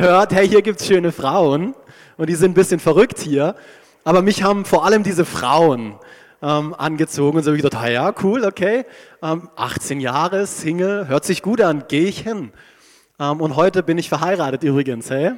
gehört, 0.00 0.34
hey, 0.34 0.46
hier 0.46 0.60
gibt 0.60 0.80
es 0.80 0.86
schöne 0.86 1.10
Frauen 1.10 1.74
und 2.18 2.28
die 2.28 2.34
sind 2.34 2.50
ein 2.50 2.54
bisschen 2.54 2.80
verrückt 2.80 3.18
hier. 3.18 3.54
Aber 4.04 4.20
mich 4.20 4.42
haben 4.42 4.66
vor 4.66 4.84
allem 4.84 5.02
diese 5.02 5.24
Frauen 5.24 5.94
ähm, 6.42 6.74
angezogen 6.76 7.38
und 7.38 7.44
so 7.44 7.50
habe 7.50 7.56
ich 7.56 7.62
gedacht, 7.62 7.82
ah 7.82 7.88
ja, 7.88 8.14
cool, 8.22 8.44
okay. 8.44 8.84
Ähm, 9.22 9.48
18 9.56 10.00
Jahre, 10.00 10.46
Single, 10.46 11.08
hört 11.08 11.24
sich 11.24 11.40
gut 11.40 11.62
an, 11.62 11.84
gehe 11.88 12.06
ich 12.08 12.20
hin. 12.20 12.52
Ähm, 13.18 13.40
und 13.40 13.56
heute 13.56 13.82
bin 13.82 13.96
ich 13.96 14.10
verheiratet 14.10 14.64
übrigens, 14.64 15.08
hey. 15.08 15.32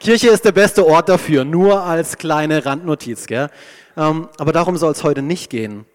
Kirche 0.00 0.28
ist 0.30 0.44
der 0.44 0.50
beste 0.50 0.84
Ort 0.84 1.08
dafür, 1.08 1.44
nur 1.44 1.84
als 1.84 2.18
kleine 2.18 2.66
Randnotiz. 2.66 3.28
Gell? 3.28 3.48
Ähm, 3.96 4.28
aber 4.38 4.50
darum 4.50 4.76
soll 4.76 4.90
es 4.90 5.04
heute 5.04 5.22
nicht 5.22 5.50
gehen. 5.50 5.86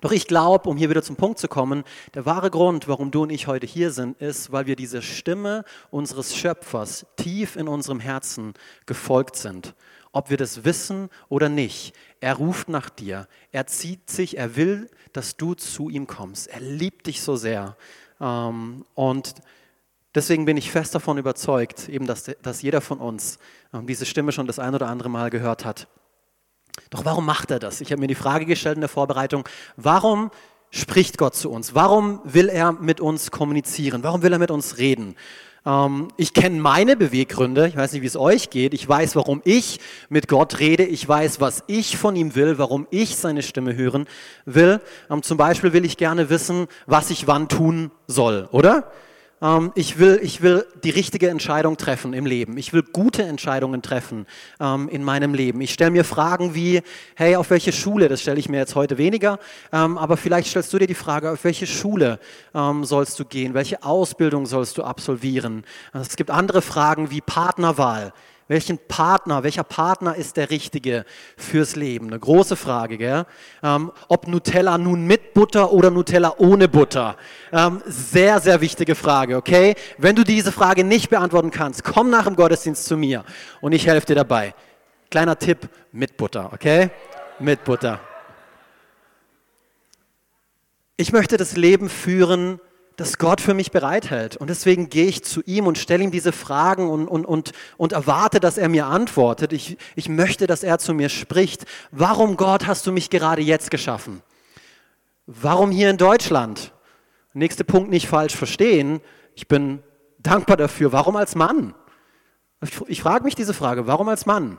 Doch 0.00 0.12
ich 0.12 0.26
glaube, 0.26 0.68
um 0.68 0.76
hier 0.76 0.90
wieder 0.90 1.02
zum 1.02 1.16
Punkt 1.16 1.38
zu 1.38 1.48
kommen, 1.48 1.84
der 2.14 2.26
wahre 2.26 2.50
Grund, 2.50 2.88
warum 2.88 3.10
du 3.10 3.22
und 3.22 3.30
ich 3.30 3.46
heute 3.46 3.66
hier 3.66 3.90
sind, 3.90 4.20
ist, 4.20 4.52
weil 4.52 4.66
wir 4.66 4.76
dieser 4.76 5.02
Stimme 5.02 5.64
unseres 5.90 6.36
Schöpfers 6.36 7.06
tief 7.16 7.56
in 7.56 7.68
unserem 7.68 8.00
Herzen 8.00 8.54
gefolgt 8.86 9.36
sind. 9.36 9.74
Ob 10.12 10.30
wir 10.30 10.36
das 10.36 10.64
wissen 10.64 11.10
oder 11.28 11.48
nicht, 11.48 11.94
er 12.20 12.34
ruft 12.34 12.68
nach 12.68 12.90
dir, 12.90 13.28
er 13.52 13.66
zieht 13.66 14.10
sich, 14.10 14.38
er 14.38 14.56
will, 14.56 14.88
dass 15.12 15.36
du 15.36 15.54
zu 15.54 15.90
ihm 15.90 16.06
kommst. 16.06 16.48
Er 16.48 16.60
liebt 16.60 17.06
dich 17.06 17.20
so 17.20 17.36
sehr. 17.36 17.76
Ähm, 18.20 18.84
und 18.94 19.34
deswegen 20.14 20.44
bin 20.44 20.56
ich 20.56 20.70
fest 20.70 20.94
davon 20.94 21.18
überzeugt, 21.18 21.88
eben, 21.88 22.06
dass, 22.06 22.62
jeder 22.62 22.80
von 22.80 22.98
uns 22.98 23.38
ähm, 23.72 23.86
diese 23.86 24.06
Stimme 24.06 24.32
schon 24.32 24.46
das 24.46 24.58
ein 24.58 24.74
oder 24.74 24.88
andere 24.88 25.10
Mal 25.10 25.30
gehört 25.30 25.64
hat. 25.64 25.88
Doch 26.90 27.04
warum 27.04 27.26
macht 27.26 27.50
er 27.50 27.58
das? 27.58 27.80
Ich 27.80 27.92
habe 27.92 28.00
mir 28.00 28.06
die 28.06 28.14
Frage 28.14 28.46
gestellt 28.46 28.76
in 28.76 28.80
der 28.80 28.88
Vorbereitung, 28.88 29.44
warum 29.76 30.30
spricht 30.70 31.18
Gott 31.18 31.34
zu 31.34 31.50
uns? 31.50 31.74
Warum 31.74 32.20
will 32.24 32.48
er 32.48 32.72
mit 32.72 33.00
uns 33.00 33.30
kommunizieren? 33.30 34.02
Warum 34.02 34.22
will 34.22 34.32
er 34.32 34.38
mit 34.38 34.50
uns 34.50 34.78
reden? 34.78 35.16
Ähm, 35.64 36.08
ich 36.16 36.34
kenne 36.34 36.60
meine 36.60 36.96
Beweggründe, 36.96 37.68
ich 37.68 37.76
weiß 37.76 37.92
nicht, 37.92 38.02
wie 38.02 38.06
es 38.06 38.16
euch 38.16 38.50
geht. 38.50 38.74
Ich 38.74 38.88
weiß, 38.88 39.16
warum 39.16 39.42
ich 39.44 39.80
mit 40.08 40.28
Gott 40.28 40.58
rede. 40.58 40.84
Ich 40.84 41.06
weiß, 41.08 41.40
was 41.40 41.64
ich 41.66 41.96
von 41.96 42.16
ihm 42.16 42.34
will, 42.34 42.58
warum 42.58 42.86
ich 42.90 43.16
seine 43.16 43.42
Stimme 43.42 43.76
hören 43.76 44.06
will. 44.44 44.80
Ähm, 45.10 45.22
zum 45.22 45.36
Beispiel 45.36 45.72
will 45.72 45.84
ich 45.84 45.96
gerne 45.96 46.30
wissen, 46.30 46.66
was 46.86 47.10
ich 47.10 47.26
wann 47.26 47.48
tun 47.48 47.90
soll, 48.06 48.48
oder? 48.52 48.90
Ähm, 49.40 49.72
ich, 49.74 49.98
will, 49.98 50.18
ich 50.22 50.42
will 50.42 50.66
die 50.82 50.90
richtige 50.90 51.28
Entscheidung 51.28 51.76
treffen 51.76 52.12
im 52.12 52.26
Leben. 52.26 52.56
Ich 52.56 52.72
will 52.72 52.82
gute 52.82 53.22
Entscheidungen 53.22 53.82
treffen 53.82 54.26
ähm, 54.60 54.88
in 54.88 55.04
meinem 55.04 55.34
Leben. 55.34 55.60
Ich 55.60 55.72
stelle 55.72 55.90
mir 55.90 56.04
Fragen 56.04 56.54
wie, 56.54 56.82
hey, 57.14 57.36
auf 57.36 57.50
welche 57.50 57.72
Schule, 57.72 58.08
das 58.08 58.20
stelle 58.20 58.38
ich 58.38 58.48
mir 58.48 58.58
jetzt 58.58 58.74
heute 58.74 58.98
weniger, 58.98 59.38
ähm, 59.72 59.98
aber 59.98 60.16
vielleicht 60.16 60.48
stellst 60.48 60.72
du 60.72 60.78
dir 60.78 60.86
die 60.86 60.94
Frage, 60.94 61.30
auf 61.30 61.44
welche 61.44 61.66
Schule 61.66 62.18
ähm, 62.54 62.84
sollst 62.84 63.18
du 63.20 63.24
gehen, 63.24 63.54
welche 63.54 63.82
Ausbildung 63.82 64.46
sollst 64.46 64.78
du 64.78 64.82
absolvieren. 64.82 65.64
Es 65.92 66.16
gibt 66.16 66.30
andere 66.30 66.62
Fragen 66.62 67.10
wie 67.10 67.20
Partnerwahl. 67.20 68.12
Welchen 68.48 68.78
Partner, 68.78 69.42
welcher 69.42 69.62
Partner 69.62 70.16
ist 70.16 70.38
der 70.38 70.48
richtige 70.48 71.04
fürs 71.36 71.76
Leben? 71.76 72.06
Eine 72.06 72.18
große 72.18 72.56
Frage, 72.56 72.96
gell? 72.96 73.26
Ähm, 73.62 73.92
ob 74.08 74.26
Nutella 74.26 74.78
nun 74.78 75.06
mit 75.06 75.34
Butter 75.34 75.70
oder 75.70 75.90
Nutella 75.90 76.34
ohne 76.38 76.66
Butter? 76.66 77.16
Ähm, 77.52 77.82
sehr, 77.84 78.40
sehr 78.40 78.62
wichtige 78.62 78.94
Frage, 78.94 79.36
okay? 79.36 79.74
Wenn 79.98 80.16
du 80.16 80.24
diese 80.24 80.50
Frage 80.50 80.82
nicht 80.82 81.10
beantworten 81.10 81.50
kannst, 81.50 81.84
komm 81.84 82.08
nach 82.08 82.24
dem 82.24 82.36
Gottesdienst 82.36 82.86
zu 82.86 82.96
mir 82.96 83.22
und 83.60 83.72
ich 83.72 83.86
helfe 83.86 84.06
dir 84.06 84.14
dabei. 84.14 84.54
Kleiner 85.10 85.38
Tipp, 85.38 85.68
mit 85.92 86.16
Butter, 86.16 86.50
okay? 86.54 86.88
Mit 87.38 87.64
Butter. 87.64 88.00
Ich 90.96 91.12
möchte 91.12 91.36
das 91.36 91.54
Leben 91.54 91.90
führen, 91.90 92.60
das 92.98 93.16
Gott 93.16 93.40
für 93.40 93.54
mich 93.54 93.70
bereithält. 93.70 94.36
Und 94.36 94.50
deswegen 94.50 94.90
gehe 94.90 95.06
ich 95.06 95.22
zu 95.22 95.40
ihm 95.46 95.68
und 95.68 95.78
stelle 95.78 96.02
ihm 96.02 96.10
diese 96.10 96.32
Fragen 96.32 96.90
und, 96.90 97.06
und, 97.06 97.24
und, 97.24 97.52
und 97.76 97.92
erwarte, 97.92 98.40
dass 98.40 98.58
er 98.58 98.68
mir 98.68 98.86
antwortet. 98.86 99.52
Ich, 99.52 99.78
ich 99.94 100.08
möchte, 100.08 100.48
dass 100.48 100.64
er 100.64 100.80
zu 100.80 100.94
mir 100.94 101.08
spricht. 101.08 101.64
Warum, 101.92 102.36
Gott, 102.36 102.66
hast 102.66 102.88
du 102.88 102.92
mich 102.92 103.08
gerade 103.08 103.40
jetzt 103.40 103.70
geschaffen? 103.70 104.20
Warum 105.26 105.70
hier 105.70 105.90
in 105.90 105.96
Deutschland? 105.96 106.72
Nächster 107.34 107.62
Punkt 107.62 107.88
nicht 107.88 108.08
falsch 108.08 108.34
verstehen. 108.34 109.00
Ich 109.36 109.46
bin 109.46 109.80
dankbar 110.18 110.56
dafür. 110.56 110.90
Warum 110.90 111.14
als 111.14 111.36
Mann? 111.36 111.74
Ich, 112.62 112.80
ich 112.88 113.02
frage 113.02 113.22
mich 113.22 113.36
diese 113.36 113.54
Frage, 113.54 113.86
warum 113.86 114.08
als 114.08 114.26
Mann? 114.26 114.58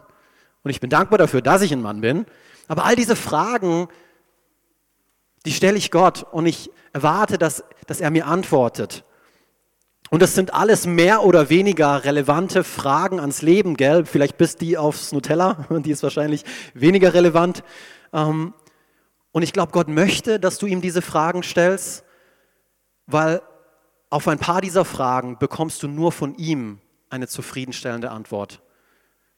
Und 0.64 0.72
ich 0.72 0.80
bin 0.80 0.90
dankbar 0.90 1.18
dafür, 1.18 1.42
dass 1.42 1.62
ich 1.62 1.74
ein 1.74 1.82
Mann 1.82 2.00
bin. 2.00 2.26
Aber 2.70 2.86
all 2.86 2.96
diese 2.96 3.18
Fragen 3.18 3.90
die 5.50 5.56
stelle 5.56 5.80
ich 5.80 5.90
Gott 5.90 6.28
und 6.32 6.46
ich 6.46 6.70
erwarte, 6.94 7.40
dass, 7.40 7.64
dass 7.88 8.02
er 8.02 8.12
mir 8.12 8.28
antwortet. 8.28 9.04
Und 10.12 10.22
das 10.22 10.36
sind 10.36 10.54
alles 10.54 10.86
mehr 10.86 11.24
oder 11.24 11.50
weniger 11.50 12.06
relevante 12.06 12.64
Fragen 12.64 13.20
ans 13.20 13.42
Leben, 13.42 13.76
gell? 13.76 14.06
Vielleicht 14.06 14.38
bist 14.38 14.62
die 14.62 14.78
aufs 14.78 15.12
Nutella, 15.12 15.66
die 15.72 15.90
ist 15.90 16.04
wahrscheinlich 16.04 16.46
weniger 16.76 17.16
relevant. 17.16 17.64
Ähm, 18.14 18.54
und 19.32 19.42
ich 19.42 19.52
glaube, 19.52 19.72
Gott 19.72 19.88
möchte, 19.88 20.40
dass 20.40 20.60
du 20.60 20.68
ihm 20.68 20.82
diese 20.82 21.02
Fragen 21.02 21.42
stellst, 21.42 22.04
weil 23.08 23.42
auf 24.12 24.28
ein 24.28 24.38
paar 24.38 24.62
dieser 24.62 24.86
Fragen 24.86 25.40
bekommst 25.40 25.82
du 25.82 25.88
nur 25.88 26.12
von 26.12 26.36
ihm 26.36 26.78
eine 27.10 27.28
zufriedenstellende 27.28 28.12
Antwort. 28.12 28.62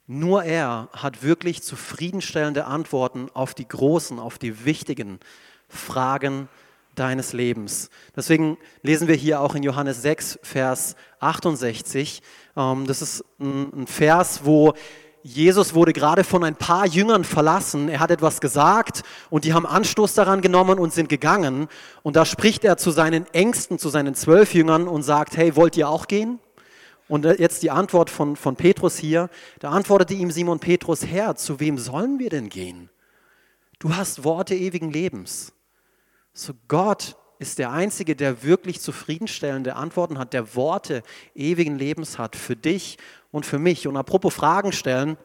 Nur 0.07 0.43
er 0.43 0.89
hat 0.91 1.23
wirklich 1.23 1.63
zufriedenstellende 1.63 2.65
Antworten 2.65 3.29
auf 3.33 3.53
die 3.53 3.65
großen, 3.65 4.19
auf 4.19 4.39
die 4.39 4.65
wichtigen 4.65 5.21
Fragen 5.71 6.47
deines 6.95 7.33
Lebens. 7.33 7.89
Deswegen 8.15 8.57
lesen 8.83 9.07
wir 9.07 9.15
hier 9.15 9.41
auch 9.41 9.55
in 9.55 9.63
Johannes 9.63 10.01
6, 10.01 10.39
Vers 10.43 10.95
68. 11.19 12.21
Ähm, 12.55 12.85
das 12.85 13.01
ist 13.01 13.25
ein 13.39 13.87
Vers, 13.87 14.41
wo 14.43 14.73
Jesus 15.23 15.75
wurde 15.75 15.93
gerade 15.93 16.23
von 16.23 16.43
ein 16.43 16.55
paar 16.55 16.87
Jüngern 16.87 17.23
verlassen. 17.23 17.89
Er 17.89 17.99
hat 17.99 18.11
etwas 18.11 18.41
gesagt 18.41 19.03
und 19.29 19.45
die 19.45 19.53
haben 19.53 19.67
Anstoß 19.67 20.15
daran 20.15 20.41
genommen 20.41 20.79
und 20.79 20.93
sind 20.93 21.09
gegangen. 21.09 21.67
Und 22.01 22.15
da 22.15 22.25
spricht 22.25 22.63
er 22.65 22.77
zu 22.77 22.91
seinen 22.91 23.27
Ängsten, 23.33 23.77
zu 23.77 23.89
seinen 23.89 24.15
zwölf 24.15 24.53
Jüngern 24.53 24.87
und 24.87 25.03
sagt, 25.03 25.37
hey, 25.37 25.55
wollt 25.55 25.77
ihr 25.77 25.89
auch 25.89 26.07
gehen? 26.07 26.39
Und 27.07 27.25
jetzt 27.25 27.61
die 27.61 27.71
Antwort 27.71 28.09
von, 28.09 28.35
von 28.35 28.55
Petrus 28.55 28.97
hier. 28.97 29.29
Da 29.59 29.69
antwortete 29.71 30.13
ihm 30.13 30.31
Simon 30.31 30.59
Petrus, 30.59 31.05
Herr, 31.05 31.35
zu 31.35 31.59
wem 31.59 31.77
sollen 31.77 32.19
wir 32.19 32.29
denn 32.29 32.49
gehen? 32.49 32.89
Du 33.79 33.95
hast 33.95 34.23
Worte 34.23 34.55
ewigen 34.55 34.91
Lebens. 34.91 35.53
So 36.33 36.53
Gott 36.67 37.15
ist 37.39 37.59
der 37.59 37.71
Einzige, 37.71 38.15
der 38.15 38.43
wirklich 38.43 38.81
zufriedenstellende 38.81 39.75
Antworten 39.75 40.19
hat, 40.19 40.33
der 40.33 40.55
Worte 40.55 41.01
ewigen 41.33 41.77
Lebens 41.77 42.19
hat 42.19 42.35
für 42.35 42.55
dich 42.55 42.97
und 43.31 43.45
für 43.45 43.59
mich. 43.59 43.87
Und 43.87 43.97
apropos 43.97 44.33
Fragen 44.33 44.71
stellen, 44.71 45.17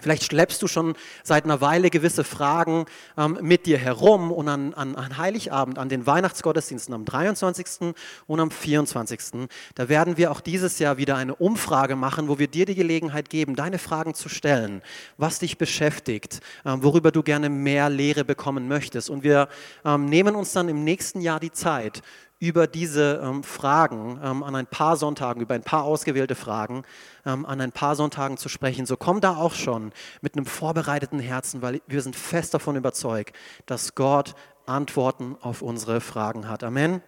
Vielleicht 0.00 0.24
schleppst 0.24 0.60
du 0.60 0.66
schon 0.66 0.94
seit 1.22 1.44
einer 1.44 1.60
Weile 1.60 1.88
gewisse 1.88 2.24
Fragen 2.24 2.84
ähm, 3.16 3.38
mit 3.40 3.66
dir 3.66 3.78
herum 3.78 4.32
und 4.32 4.48
an, 4.48 4.74
an, 4.74 4.96
an 4.96 5.18
Heiligabend, 5.18 5.78
an 5.78 5.88
den 5.88 6.04
Weihnachtsgottesdiensten 6.04 6.92
am 6.92 7.04
23. 7.04 7.94
und 8.26 8.40
am 8.40 8.50
24. 8.50 9.48
Da 9.76 9.88
werden 9.88 10.16
wir 10.16 10.32
auch 10.32 10.40
dieses 10.40 10.80
Jahr 10.80 10.96
wieder 10.96 11.16
eine 11.16 11.36
Umfrage 11.36 11.94
machen, 11.94 12.26
wo 12.26 12.40
wir 12.40 12.48
dir 12.48 12.66
die 12.66 12.74
Gelegenheit 12.74 13.30
geben, 13.30 13.54
deine 13.54 13.78
Fragen 13.78 14.14
zu 14.14 14.28
stellen, 14.28 14.82
was 15.16 15.38
dich 15.38 15.58
beschäftigt, 15.58 16.40
ähm, 16.64 16.82
worüber 16.82 17.12
du 17.12 17.22
gerne 17.22 17.48
mehr 17.48 17.88
Lehre 17.88 18.24
bekommen 18.24 18.66
möchtest. 18.66 19.10
Und 19.10 19.22
wir 19.22 19.48
ähm, 19.84 20.06
nehmen 20.06 20.34
uns 20.34 20.52
dann 20.52 20.68
im 20.68 20.82
nächsten 20.82 21.20
Jahr 21.20 21.38
die 21.38 21.52
Zeit, 21.52 22.02
über 22.38 22.66
diese 22.66 23.22
ähm, 23.24 23.42
Fragen 23.42 24.20
ähm, 24.22 24.42
an 24.42 24.54
ein 24.54 24.66
paar 24.66 24.96
Sonntagen, 24.96 25.40
über 25.40 25.54
ein 25.54 25.62
paar 25.62 25.84
ausgewählte 25.84 26.34
Fragen 26.34 26.82
ähm, 27.24 27.46
an 27.46 27.60
ein 27.60 27.72
paar 27.72 27.96
Sonntagen 27.96 28.36
zu 28.36 28.48
sprechen. 28.48 28.86
So 28.86 28.96
komm 28.96 29.20
da 29.20 29.36
auch 29.36 29.54
schon 29.54 29.92
mit 30.20 30.36
einem 30.36 30.46
vorbereiteten 30.46 31.20
Herzen, 31.20 31.62
weil 31.62 31.80
wir 31.86 32.02
sind 32.02 32.16
fest 32.16 32.52
davon 32.52 32.76
überzeugt, 32.76 33.34
dass 33.66 33.94
Gott 33.94 34.34
Antworten 34.66 35.36
auf 35.40 35.62
unsere 35.62 36.00
Fragen 36.00 36.48
hat. 36.48 36.64
Amen. 36.64 37.02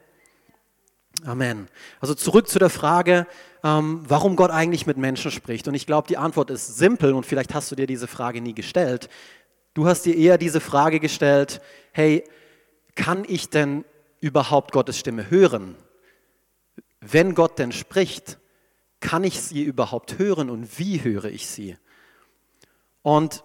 Amen. 1.25 1.69
Also 2.01 2.15
zurück 2.15 2.47
zu 2.49 2.59
der 2.59 2.69
Frage, 2.69 3.27
ähm, 3.65 4.03
warum 4.07 4.37
Gott 4.37 4.51
eigentlich 4.51 4.87
mit 4.87 4.99
Menschen 4.99 5.31
spricht. 5.31 5.67
Und 5.67 5.75
ich 5.75 5.87
glaube, 5.87 6.09
die 6.09 6.19
Antwort 6.19 6.51
ist 6.51 6.77
simpel 6.77 7.15
und 7.15 7.25
vielleicht 7.25 7.55
hast 7.55 7.71
du 7.71 7.75
dir 7.75 7.87
diese 7.87 8.07
Frage 8.07 8.43
nie 8.43 8.55
gestellt. 8.55 9.09
Du 9.73 9.87
hast 9.87 10.03
dir 10.03 10.15
eher 10.15 10.39
diese 10.39 10.61
Frage 10.61 11.01
gestellt, 11.01 11.61
hey, 11.93 12.25
kann 12.95 13.25
ich 13.27 13.49
denn 13.49 13.85
überhaupt 14.21 14.73
Gottes 14.73 14.99
Stimme 14.99 15.31
hören? 15.31 15.77
Wenn 17.01 17.35
Gott 17.35 17.59
denn 17.59 17.73
spricht, 17.73 18.39
kann 19.01 19.25
ich 19.25 19.41
sie 19.41 19.63
überhaupt 19.63 20.19
hören 20.19 20.51
und 20.51 20.79
wie 20.79 21.03
höre 21.03 21.27
ich 21.27 21.47
sie? 21.47 21.77
Und 23.03 23.45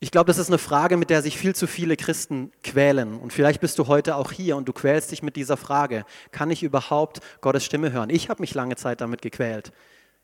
ich 0.00 0.10
glaube, 0.12 0.28
das 0.28 0.38
ist 0.38 0.48
eine 0.48 0.58
Frage, 0.58 0.96
mit 0.96 1.10
der 1.10 1.22
sich 1.22 1.36
viel 1.36 1.56
zu 1.56 1.66
viele 1.66 1.96
Christen 1.96 2.52
quälen. 2.62 3.18
Und 3.18 3.32
vielleicht 3.32 3.60
bist 3.60 3.78
du 3.78 3.88
heute 3.88 4.14
auch 4.14 4.30
hier 4.30 4.56
und 4.56 4.68
du 4.68 4.72
quälst 4.72 5.10
dich 5.10 5.22
mit 5.22 5.34
dieser 5.34 5.56
Frage. 5.56 6.04
Kann 6.30 6.50
ich 6.50 6.62
überhaupt 6.62 7.20
Gottes 7.40 7.64
Stimme 7.64 7.90
hören? 7.90 8.10
Ich 8.10 8.28
habe 8.28 8.40
mich 8.40 8.54
lange 8.54 8.76
Zeit 8.76 9.00
damit 9.00 9.22
gequält. 9.22 9.72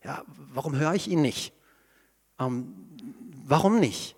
Ja, 0.05 0.23
warum 0.27 0.77
höre 0.77 0.95
ich 0.95 1.09
ihn 1.09 1.23
nicht? 1.23 1.53
Ähm, 2.39 2.73
warum 3.47 3.81
nicht? 3.81 4.14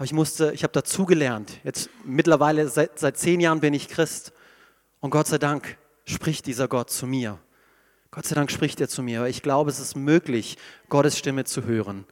Aber 0.00 0.06
ich 0.06 0.14
musste, 0.14 0.52
ich 0.54 0.62
habe 0.62 0.72
dazugelernt. 0.72 1.60
Jetzt 1.62 1.90
mittlerweile 2.06 2.66
seit, 2.70 2.98
seit 2.98 3.18
zehn 3.18 3.38
Jahren 3.38 3.60
bin 3.60 3.74
ich 3.74 3.86
Christ. 3.86 4.32
Und 5.00 5.10
Gott 5.10 5.26
sei 5.26 5.36
Dank 5.36 5.76
spricht 6.06 6.46
dieser 6.46 6.68
Gott 6.68 6.88
zu 6.88 7.06
mir. 7.06 7.38
Gott 8.10 8.24
sei 8.24 8.34
Dank 8.34 8.50
spricht 8.50 8.80
er 8.80 8.88
zu 8.88 9.02
mir. 9.02 9.26
Ich 9.26 9.42
glaube, 9.42 9.68
es 9.68 9.78
ist 9.78 9.96
möglich, 9.96 10.56
Gottes 10.88 11.18
Stimme 11.18 11.44
zu 11.44 11.64
hören. 11.64 12.06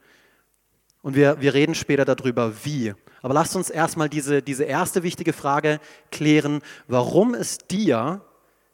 Und 1.01 1.15
wir, 1.15 1.41
wir 1.41 1.55
reden 1.55 1.73
später 1.73 2.05
darüber, 2.05 2.63
wie. 2.63 2.93
Aber 3.23 3.33
lasst 3.33 3.55
uns 3.55 3.71
erstmal 3.71 4.07
diese, 4.07 4.43
diese 4.43 4.65
erste 4.65 5.01
wichtige 5.01 5.33
Frage 5.33 5.79
klären. 6.11 6.61
Warum 6.87 7.33
es 7.33 7.57
dir, 7.57 8.21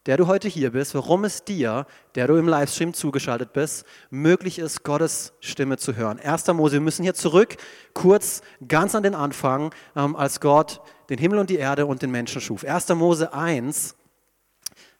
der 0.05 0.17
du 0.17 0.27
heute 0.27 0.47
hier 0.47 0.71
bist, 0.71 0.93
warum 0.93 1.23
es 1.23 1.43
dir, 1.43 1.87
der 2.13 2.27
du 2.27 2.35
im 2.35 2.47
Livestream 2.47 2.93
zugeschaltet 2.93 3.53
bist, 3.53 3.85
möglich 4.09 4.59
ist, 4.59 4.83
Gottes 4.83 5.33
Stimme 5.39 5.77
zu 5.77 5.95
hören? 5.95 6.19
1. 6.19 6.47
Mose, 6.47 6.73
wir 6.73 6.81
müssen 6.81 7.03
hier 7.03 7.15
zurück, 7.15 7.57
kurz 7.93 8.41
ganz 8.67 8.93
an 8.93 9.03
den 9.03 9.15
Anfang, 9.15 9.73
ähm, 9.95 10.15
als 10.15 10.39
Gott 10.39 10.81
den 11.09 11.17
Himmel 11.17 11.39
und 11.39 11.49
die 11.49 11.57
Erde 11.57 11.85
und 11.85 12.01
den 12.01 12.11
Menschen 12.11 12.41
schuf. 12.41 12.63
1. 12.63 12.89
Mose 12.89 13.33
1, 13.33 13.95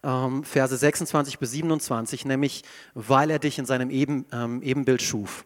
ähm, 0.03 0.43
Verse 0.43 0.75
26 0.75 1.37
bis 1.39 1.51
27, 1.51 2.25
nämlich 2.25 2.63
weil 2.93 3.29
er 3.29 3.39
dich 3.39 3.59
in 3.59 3.65
seinem 3.65 3.89
Eben, 3.91 4.25
ähm, 4.31 4.61
Ebenbild 4.63 5.01
schuf. 5.01 5.45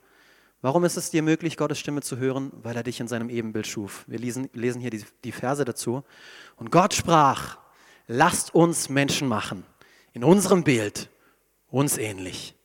Warum 0.61 0.83
ist 0.83 0.97
es 0.97 1.09
dir 1.09 1.23
möglich, 1.23 1.55
Gottes 1.55 1.79
Stimme 1.79 2.01
zu 2.01 2.17
hören? 2.17 2.51
Weil 2.63 2.75
er 2.75 2.83
dich 2.83 2.99
in 2.99 3.07
seinem 3.07 3.29
Ebenbild 3.29 3.65
schuf. 3.65 4.03
Wir 4.07 4.19
lesen, 4.19 4.49
lesen 4.53 4.81
hier 4.81 4.89
die, 4.89 5.05
die 5.23 5.31
Verse 5.31 5.63
dazu. 5.63 6.03
Und 6.57 6.69
Gott 6.69 6.93
sprach, 6.93 7.57
lasst 8.09 8.55
uns 8.55 8.89
Menschen 8.89 9.27
machen, 9.27 9.63
in 10.13 10.23
unserem 10.23 10.63
Bild, 10.63 11.09
uns 11.69 11.97
ähnlich. 11.97 12.55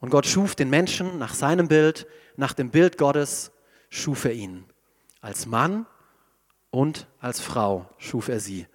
Und 0.00 0.10
Gott 0.10 0.26
schuf 0.26 0.56
den 0.56 0.68
Menschen 0.68 1.18
nach 1.18 1.34
seinem 1.34 1.68
Bild, 1.68 2.06
nach 2.36 2.52
dem 2.52 2.70
Bild 2.70 2.98
Gottes 2.98 3.52
schuf 3.88 4.24
er 4.24 4.32
ihn. 4.32 4.64
Als 5.20 5.46
Mann 5.46 5.86
und 6.70 7.06
als 7.20 7.40
Frau 7.40 7.88
schuf 7.96 8.28
er 8.28 8.40
sie. 8.40 8.66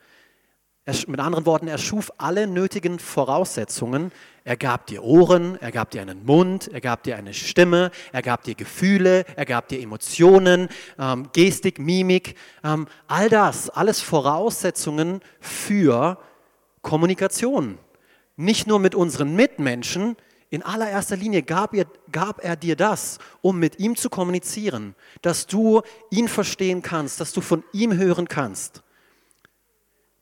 Er, 0.85 0.95
mit 1.07 1.19
anderen 1.19 1.45
Worten, 1.45 1.67
er 1.67 1.77
schuf 1.77 2.11
alle 2.17 2.47
nötigen 2.47 2.97
Voraussetzungen. 2.97 4.11
Er 4.43 4.57
gab 4.57 4.87
dir 4.87 5.03
Ohren, 5.03 5.55
er 5.61 5.71
gab 5.71 5.91
dir 5.91 6.01
einen 6.01 6.25
Mund, 6.25 6.67
er 6.67 6.81
gab 6.81 7.03
dir 7.03 7.15
eine 7.15 7.33
Stimme, 7.33 7.91
er 8.11 8.23
gab 8.23 8.43
dir 8.43 8.55
Gefühle, 8.55 9.23
er 9.35 9.45
gab 9.45 9.67
dir 9.67 9.79
Emotionen, 9.79 10.67
ähm, 10.97 11.29
Gestik, 11.31 11.77
Mimik. 11.77 12.35
Ähm, 12.63 12.87
all 13.07 13.29
das, 13.29 13.69
alles 13.69 14.01
Voraussetzungen 14.01 15.21
für 15.39 16.17
Kommunikation. 16.81 17.77
Nicht 18.35 18.65
nur 18.65 18.79
mit 18.79 18.95
unseren 18.95 19.35
Mitmenschen, 19.35 20.15
in 20.49 20.63
allererster 20.63 21.15
Linie 21.15 21.43
gab 21.43 21.75
er, 21.75 21.85
gab 22.11 22.43
er 22.43 22.55
dir 22.55 22.75
das, 22.75 23.19
um 23.41 23.59
mit 23.59 23.79
ihm 23.79 23.95
zu 23.95 24.09
kommunizieren, 24.09 24.95
dass 25.21 25.45
du 25.45 25.81
ihn 26.09 26.27
verstehen 26.27 26.81
kannst, 26.81 27.21
dass 27.21 27.31
du 27.31 27.41
von 27.41 27.63
ihm 27.73 27.95
hören 27.95 28.27
kannst. 28.27 28.81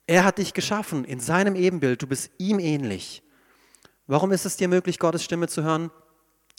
Er 0.05 0.25
hat 0.25 0.39
dich 0.39 0.53
geschaffen 0.53 1.05
in 1.05 1.19
seinem 1.19 1.55
Ebenbild. 1.55 2.01
Du 2.01 2.07
bist 2.07 2.31
ihm 2.37 2.59
ähnlich. 2.59 3.23
Warum 4.09 4.31
ist 4.31 4.43
es 4.43 4.57
dir 4.57 4.67
möglich, 4.67 4.97
Gottes 4.97 5.23
Stimme 5.23 5.47
zu 5.47 5.61
hören? 5.61 5.91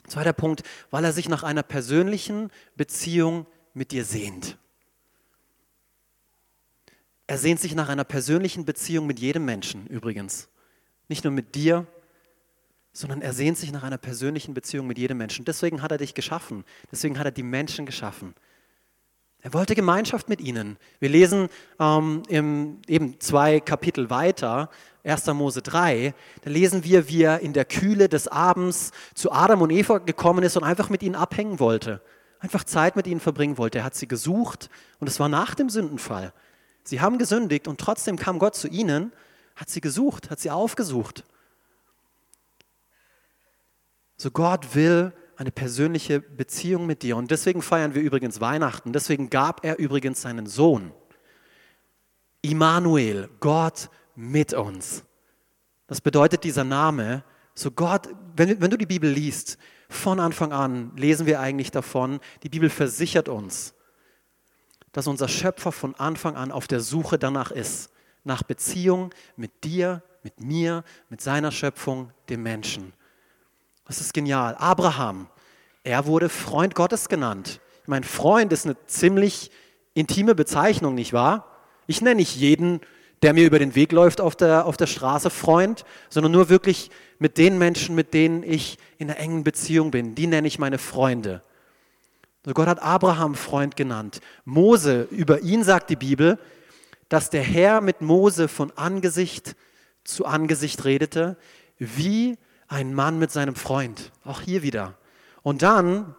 Zweiter 0.06 0.32
Punkt, 0.32 0.62
weil 0.93 1.05
er 1.05 1.12
sich 1.12 1.29
nach 1.29 1.43
einer 1.43 1.64
persönlichen 1.64 2.52
Beziehung 2.76 3.44
mit 3.75 3.91
dir 3.91 4.05
sehnt. 4.05 4.56
Er 7.26 7.38
sehnt 7.38 7.58
sich 7.58 7.75
nach 7.75 7.88
einer 7.88 8.05
persönlichen 8.05 8.64
Beziehung 8.64 9.05
mit 9.08 9.19
jedem 9.19 9.47
Menschen 9.47 9.88
übrigens. 9.88 10.49
Nicht 11.08 11.25
nur 11.25 11.32
mit 11.32 11.56
dir, 11.56 11.88
sondern 12.93 13.20
er 13.20 13.32
sehnt 13.32 13.58
sich 13.58 13.73
nach 13.73 13.82
einer 13.82 13.99
persönlichen 13.99 14.55
Beziehung 14.55 14.87
mit 14.87 14.99
jedem 14.99 15.19
Menschen. 15.19 15.44
Deswegen 15.44 15.82
hat 15.82 15.91
er 15.91 15.99
dich 15.99 16.14
geschaffen. 16.14 16.64
Deswegen 16.93 17.19
hat 17.19 17.26
er 17.26 17.32
die 17.32 17.43
Menschen 17.43 17.85
geschaffen. 17.85 18.37
Er 19.43 19.55
wollte 19.55 19.75
Gemeinschaft 19.75 20.29
mit 20.29 20.41
ihnen. 20.41 20.77
Wir 20.99 21.09
lesen 21.09 21.49
ähm, 21.79 22.23
im, 22.29 22.79
eben 22.87 23.19
zwei 23.21 23.61
Kapitel 23.61 24.11
weiter, 24.11 24.69
1. 25.03 25.27
Mose 25.29 25.63
3, 25.63 26.15
da 26.43 26.51
lesen 26.51 26.85
wir, 26.85 27.09
wie 27.09 27.23
er 27.23 27.41
in 27.41 27.55
der 27.55 27.65
Kühle 27.65 28.11
des 28.11 28.29
Abends 28.29 28.91
zu 29.15 29.33
Adam 29.33 29.63
und 29.63 29.71
Eva 29.71 29.99
gekommen 29.99 30.45
ist 30.45 30.59
und 30.59 30.65
einfach 30.65 30.91
mit 30.91 31.03
ihnen 31.03 31.15
abhängen 31.15 31.59
wollte. 31.59 32.03
Einfach 32.39 32.65
Zeit 32.65 32.97
mit 32.97 33.07
ihnen 33.07 33.21
verbringen 33.21 33.57
wollte. 33.57 33.79
Er 33.79 33.85
hat 33.85 33.95
sie 33.95 34.09
gesucht 34.09 34.69
und 34.99 35.09
es 35.09 35.19
war 35.19 35.31
nach 35.31 35.55
dem 35.55 35.71
Sündenfall. 35.71 36.35
Sie 36.85 37.01
haben 37.01 37.19
gesündigt 37.19 37.67
und 37.67 37.81
trotzdem 37.81 38.17
kam 38.17 38.39
Gott 38.39 38.55
zu 38.55 38.69
ihnen, 38.69 39.13
hat 39.57 39.71
sie 39.71 39.81
gesucht, 39.81 40.31
hat 40.31 40.41
sie 40.41 40.51
aufgesucht. 40.51 41.25
So 44.19 44.31
Gott 44.31 44.75
will 44.75 45.15
eine 45.41 45.51
persönliche 45.51 46.21
Beziehung 46.21 46.85
mit 46.85 47.03
dir. 47.03 47.17
Und 47.17 47.31
deswegen 47.31 47.63
feiern 47.63 47.95
wir 47.95 48.03
übrigens 48.03 48.43
Weihnachten. 48.43 48.93
Deswegen 48.93 49.31
gab 49.31 49.65
er 49.65 49.79
übrigens 49.79 50.21
seinen 50.21 50.45
Sohn. 50.45 50.93
Immanuel, 52.43 53.31
Gott 53.41 53.89
mit 54.15 54.53
uns. 54.53 55.03
Das 55.87 56.03
bedeutet 56.03 56.45
dieser 56.45 56.65
Name, 56.65 57.25
so 57.55 57.71
Gott, 57.71 58.11
wenn, 58.37 58.61
wenn 58.61 58.71
du 58.71 58.77
die 58.77 58.85
Bibel 58.85 59.11
liest, 59.11 59.57
von 59.89 60.21
Anfang 60.21 60.53
an 60.53 60.93
lesen 60.97 61.25
wir 61.25 61.41
eigentlich 61.41 61.71
davon, 61.71 62.21
die 62.43 62.51
Bibel 62.51 62.69
versichert 62.69 63.31
uns, 63.31 63.75
dass 64.93 65.07
unser 65.07 65.27
Schöpfer 65.27 65.73
von 65.73 65.95
Anfang 65.95 66.37
an 66.37 66.53
auf 66.53 66.67
der 66.67 66.81
Suche 66.81 67.19
danach 67.19 67.51
ist, 67.51 67.91
nach 68.25 68.43
Beziehung 68.43 69.09
mit 69.37 69.65
dir, 69.65 70.03
mit 70.23 70.39
mir, 70.39 70.85
mit 71.09 71.23
seiner 71.23 71.51
Schöpfung, 71.51 72.13
dem 72.29 72.43
Menschen. 72.43 72.93
Das 73.91 74.01
ist 74.01 74.15
genial. 74.15 74.55
Abraham, 74.55 75.27
er 75.83 76.07
wurde 76.07 76.29
Freund 76.29 76.77
Gottes 76.77 77.09
genannt. 77.09 77.61
Ich 77.83 77.89
meine, 77.89 78.07
Freund 78.07 78.53
ist 78.53 78.65
eine 78.65 78.77
ziemlich 78.87 79.51
intime 79.95 80.37
Bezeichnung, 80.37 80.95
nicht 80.95 81.13
wahr? 81.13 81.57
Ich 81.89 82.01
nenne 82.01 82.15
nicht 82.15 82.37
jeden, 82.37 82.83
der 83.23 83.33
mir 83.33 83.45
über 83.45 83.59
den 83.59 83.75
Weg 83.75 83.91
läuft 83.91 84.21
auf 84.21 84.37
der, 84.37 84.65
auf 84.67 84.77
der 84.77 84.87
Straße, 84.87 85.29
Freund, 85.29 85.85
sondern 86.09 86.31
nur 86.31 86.49
wirklich 86.49 86.93
mit 87.19 87.37
den 87.37 87.59
Menschen, 87.59 87.97
mit 87.97 88.15
denen 88.15 88.45
ich 88.45 88.79
in 88.99 89.11
einer 89.11 89.19
engen 89.19 89.43
Beziehung 89.43 89.91
bin. 89.91 90.15
Die 90.15 90.29
nenne 90.29 90.47
ich 90.47 90.61
meine 90.61 90.79
Freunde. 90.79 91.43
Also 92.45 92.55
Gott 92.55 92.69
hat 92.69 92.81
Abraham 92.81 93.35
Freund 93.35 93.77
genannt. 93.77 94.21
Mose, 94.45 95.09
über 95.11 95.41
ihn 95.41 95.65
sagt 95.65 95.91
die 95.91 95.97
Bibel, 95.97 96.39
dass 97.09 97.29
der 97.29 97.43
Herr 97.43 97.81
mit 97.81 98.03
Mose 98.03 98.47
von 98.47 98.71
Angesicht 98.77 99.57
zu 100.05 100.27
Angesicht 100.27 100.85
redete, 100.85 101.37
wie 101.77 102.39
ein 102.71 102.95
Mann 102.95 103.19
mit 103.19 103.31
seinem 103.33 103.57
Freund. 103.57 104.13
Auch 104.25 104.41
hier 104.41 104.63
wieder. 104.63 104.97
Und 105.43 105.63
dann, 105.63 106.15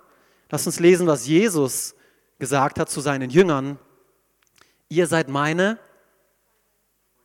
lass 0.50 0.68
uns 0.68 0.80
lesen, 0.80 1.08
was 1.08 1.26
Jesus 1.26 1.96
gesagt 2.38 2.78
hat 2.78 2.90
zu 2.90 3.00
seinen 3.02 3.30
Jüngern. 3.30 3.80
Ihr 4.90 5.08
seid 5.08 5.30
meine 5.30 5.80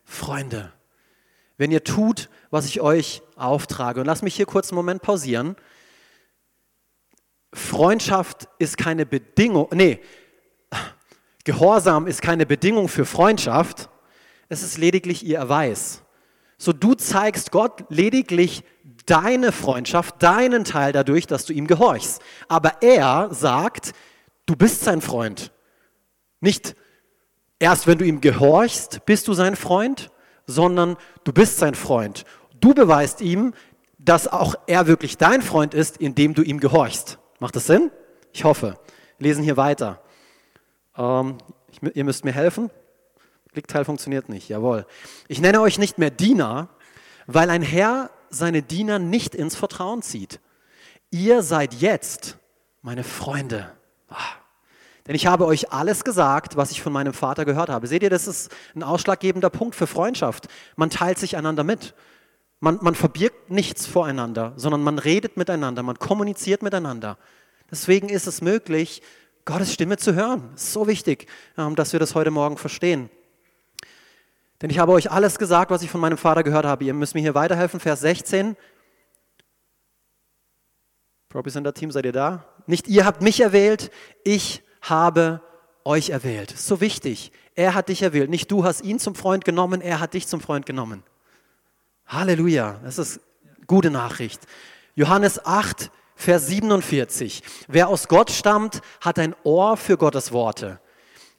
Freunde, 0.04 0.72
wenn 1.56 1.72
ihr 1.72 1.82
tut, 1.82 2.30
was 2.50 2.66
ich 2.66 2.80
euch 2.80 3.22
auftrage. 3.34 4.00
Und 4.00 4.06
lass 4.06 4.22
mich 4.22 4.36
hier 4.36 4.46
kurz 4.46 4.70
einen 4.70 4.76
Moment 4.76 5.02
pausieren. 5.02 5.56
Freundschaft 7.52 8.48
ist 8.58 8.78
keine 8.78 9.04
Bedingung, 9.06 9.68
nee, 9.72 10.00
Gehorsam 11.44 12.08
ist 12.08 12.22
keine 12.22 12.44
Bedingung 12.44 12.88
für 12.88 13.06
Freundschaft, 13.06 13.88
es 14.48 14.64
ist 14.64 14.78
lediglich 14.78 15.24
ihr 15.24 15.38
Erweis. 15.38 16.02
So 16.58 16.72
du 16.72 16.94
zeigst 16.94 17.52
Gott 17.52 17.84
lediglich 17.88 18.64
deine 19.06 19.52
Freundschaft, 19.52 20.22
deinen 20.22 20.64
Teil 20.64 20.92
dadurch, 20.92 21.26
dass 21.26 21.44
du 21.44 21.52
ihm 21.52 21.66
gehorchst. 21.66 22.20
Aber 22.48 22.82
er 22.82 23.32
sagt, 23.32 23.92
du 24.44 24.56
bist 24.56 24.82
sein 24.82 25.00
Freund. 25.00 25.52
Nicht 26.40 26.76
erst, 27.58 27.86
wenn 27.86 27.98
du 27.98 28.04
ihm 28.04 28.20
gehorchst, 28.20 29.06
bist 29.06 29.28
du 29.28 29.32
sein 29.32 29.56
Freund, 29.56 30.10
sondern 30.46 30.96
du 31.24 31.32
bist 31.32 31.58
sein 31.58 31.74
Freund. 31.74 32.24
Du 32.60 32.74
beweist 32.74 33.20
ihm, 33.20 33.54
dass 33.98 34.28
auch 34.28 34.54
er 34.66 34.86
wirklich 34.86 35.16
dein 35.16 35.42
Freund 35.42 35.74
ist, 35.74 35.96
indem 35.96 36.34
du 36.34 36.42
ihm 36.42 36.60
gehorchst. 36.60 37.18
Macht 37.38 37.56
das 37.56 37.66
Sinn? 37.66 37.90
Ich 38.32 38.44
hoffe. 38.44 38.78
Lesen 39.18 39.42
hier 39.42 39.56
weiter. 39.56 40.00
Ähm, 40.96 41.38
ich, 41.70 41.80
ihr 41.82 42.04
müsst 42.04 42.24
mir 42.24 42.32
helfen. 42.32 42.70
Klickteil 43.52 43.84
funktioniert 43.84 44.28
nicht. 44.28 44.48
Jawohl. 44.48 44.86
Ich 45.28 45.40
nenne 45.40 45.60
euch 45.60 45.78
nicht 45.78 45.98
mehr 45.98 46.10
Diener, 46.10 46.68
weil 47.26 47.50
ein 47.50 47.62
Herr 47.62 48.10
seine 48.30 48.62
Diener 48.62 48.98
nicht 48.98 49.34
ins 49.34 49.56
Vertrauen 49.56 50.02
zieht. 50.02 50.40
Ihr 51.10 51.42
seid 51.42 51.74
jetzt 51.74 52.38
meine 52.82 53.04
Freunde. 53.04 53.72
Ah. 54.08 54.16
Denn 55.06 55.14
ich 55.14 55.26
habe 55.26 55.46
euch 55.46 55.72
alles 55.72 56.04
gesagt, 56.04 56.56
was 56.56 56.72
ich 56.72 56.82
von 56.82 56.92
meinem 56.92 57.12
Vater 57.12 57.44
gehört 57.44 57.68
habe. 57.68 57.86
Seht 57.86 58.02
ihr, 58.02 58.10
das 58.10 58.26
ist 58.26 58.50
ein 58.74 58.82
ausschlaggebender 58.82 59.50
Punkt 59.50 59.76
für 59.76 59.86
Freundschaft. 59.86 60.48
Man 60.74 60.90
teilt 60.90 61.18
sich 61.18 61.36
einander 61.36 61.62
mit. 61.62 61.94
Man, 62.58 62.78
man 62.80 62.94
verbirgt 62.94 63.50
nichts 63.50 63.86
voreinander, 63.86 64.52
sondern 64.56 64.82
man 64.82 64.98
redet 64.98 65.36
miteinander, 65.36 65.82
man 65.82 65.98
kommuniziert 65.98 66.62
miteinander. 66.62 67.18
Deswegen 67.70 68.08
ist 68.08 68.26
es 68.26 68.40
möglich, 68.40 69.02
Gottes 69.44 69.72
Stimme 69.72 69.96
zu 69.96 70.14
hören. 70.14 70.50
Ist 70.54 70.72
so 70.72 70.88
wichtig, 70.88 71.26
ähm, 71.56 71.76
dass 71.76 71.92
wir 71.92 72.00
das 72.00 72.14
heute 72.14 72.30
Morgen 72.30 72.56
verstehen. 72.56 73.10
Denn 74.62 74.70
ich 74.70 74.78
habe 74.78 74.92
euch 74.92 75.10
alles 75.10 75.38
gesagt, 75.38 75.70
was 75.70 75.82
ich 75.82 75.90
von 75.90 76.00
meinem 76.00 76.18
Vater 76.18 76.42
gehört 76.42 76.64
habe. 76.64 76.84
Ihr 76.84 76.94
müsst 76.94 77.14
mir 77.14 77.20
hier 77.20 77.34
weiterhelfen. 77.34 77.80
Vers 77.80 78.00
16. 78.00 78.56
Propicenter 81.28 81.74
Team, 81.74 81.90
seid 81.90 82.06
ihr 82.06 82.12
da? 82.12 82.44
Nicht 82.66 82.88
ihr 82.88 83.04
habt 83.04 83.22
mich 83.22 83.40
erwählt, 83.40 83.90
ich 84.24 84.62
habe 84.80 85.42
euch 85.84 86.10
erwählt. 86.10 86.54
So 86.56 86.80
wichtig. 86.80 87.32
Er 87.54 87.74
hat 87.74 87.88
dich 87.88 88.02
erwählt. 88.02 88.30
Nicht 88.30 88.50
du 88.50 88.64
hast 88.64 88.82
ihn 88.82 88.98
zum 88.98 89.14
Freund 89.14 89.44
genommen, 89.44 89.80
er 89.80 90.00
hat 90.00 90.14
dich 90.14 90.26
zum 90.26 90.40
Freund 90.40 90.66
genommen. 90.66 91.02
Halleluja. 92.06 92.80
Das 92.82 92.98
ist 92.98 93.20
Gute 93.66 93.90
Nachricht. 93.90 94.42
Johannes 94.94 95.44
8, 95.44 95.90
Vers 96.14 96.46
47. 96.46 97.42
Wer 97.66 97.88
aus 97.88 98.06
Gott 98.06 98.30
stammt, 98.30 98.80
hat 99.00 99.18
ein 99.18 99.34
Ohr 99.42 99.76
für 99.76 99.96
Gottes 99.96 100.30
Worte. 100.32 100.80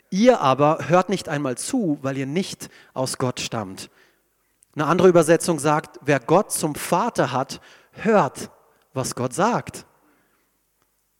Ihr 0.09 0.39
aber 0.39 0.79
hört 0.87 1.09
nicht 1.09 1.29
einmal 1.29 1.57
zu, 1.57 1.99
weil 2.01 2.17
ihr 2.17 2.25
nicht 2.25 2.69
aus 2.93 3.17
Gott 3.17 3.39
stammt. 3.39 3.89
Eine 4.75 4.85
andere 4.85 5.07
Übersetzung 5.09 5.59
sagt, 5.59 5.99
wer 6.01 6.19
Gott 6.19 6.51
zum 6.51 6.75
Vater 6.75 7.31
hat, 7.31 7.61
hört, 7.91 8.51
was 8.93 9.15
Gott 9.15 9.33
sagt. 9.33 9.85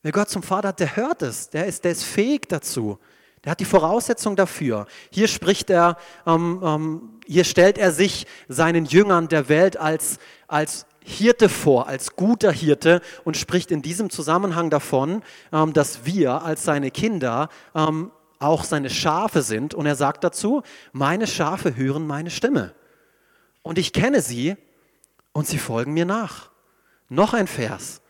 Wer 0.03 0.11
Gott 0.11 0.29
zum 0.29 0.43
Vater 0.43 0.69
hat, 0.69 0.79
der 0.79 0.95
hört 0.95 1.21
es, 1.21 1.49
der 1.49 1.65
ist, 1.65 1.83
der 1.83 1.91
ist 1.91 2.03
fähig 2.03 2.47
dazu. 2.47 2.99
Der 3.43 3.51
hat 3.51 3.59
die 3.59 3.65
Voraussetzung 3.65 4.35
dafür. 4.35 4.87
Hier 5.09 5.27
spricht 5.27 5.69
er, 5.69 5.97
ähm, 6.25 6.61
ähm, 6.63 7.19
hier 7.25 7.43
stellt 7.43 7.77
er 7.77 7.91
sich 7.91 8.27
seinen 8.47 8.85
Jüngern 8.85 9.27
der 9.27 9.49
Welt 9.49 9.77
als, 9.77 10.19
als 10.47 10.85
Hirte 11.03 11.47
vor, 11.47 11.87
als 11.87 12.15
guter 12.15 12.51
Hirte 12.51 13.01
und 13.23 13.37
spricht 13.37 13.71
in 13.71 13.81
diesem 13.81 14.09
Zusammenhang 14.09 14.69
davon, 14.69 15.23
ähm, 15.51 15.73
dass 15.73 16.05
wir 16.05 16.41
als 16.41 16.63
seine 16.63 16.91
Kinder 16.91 17.49
ähm, 17.73 18.11
auch 18.39 18.63
seine 18.63 18.89
Schafe 18.89 19.41
sind. 19.41 19.73
Und 19.73 19.85
er 19.85 19.95
sagt 19.95 20.23
dazu, 20.23 20.63
meine 20.91 21.27
Schafe 21.27 21.75
hören 21.75 22.05
meine 22.05 22.29
Stimme. 22.29 22.73
Und 23.61 23.77
ich 23.77 23.93
kenne 23.93 24.21
sie 24.21 24.55
und 25.33 25.47
sie 25.47 25.57
folgen 25.57 25.93
mir 25.93 26.05
nach. 26.05 26.49
Noch 27.09 27.33
ein 27.33 27.47
Vers. 27.47 28.01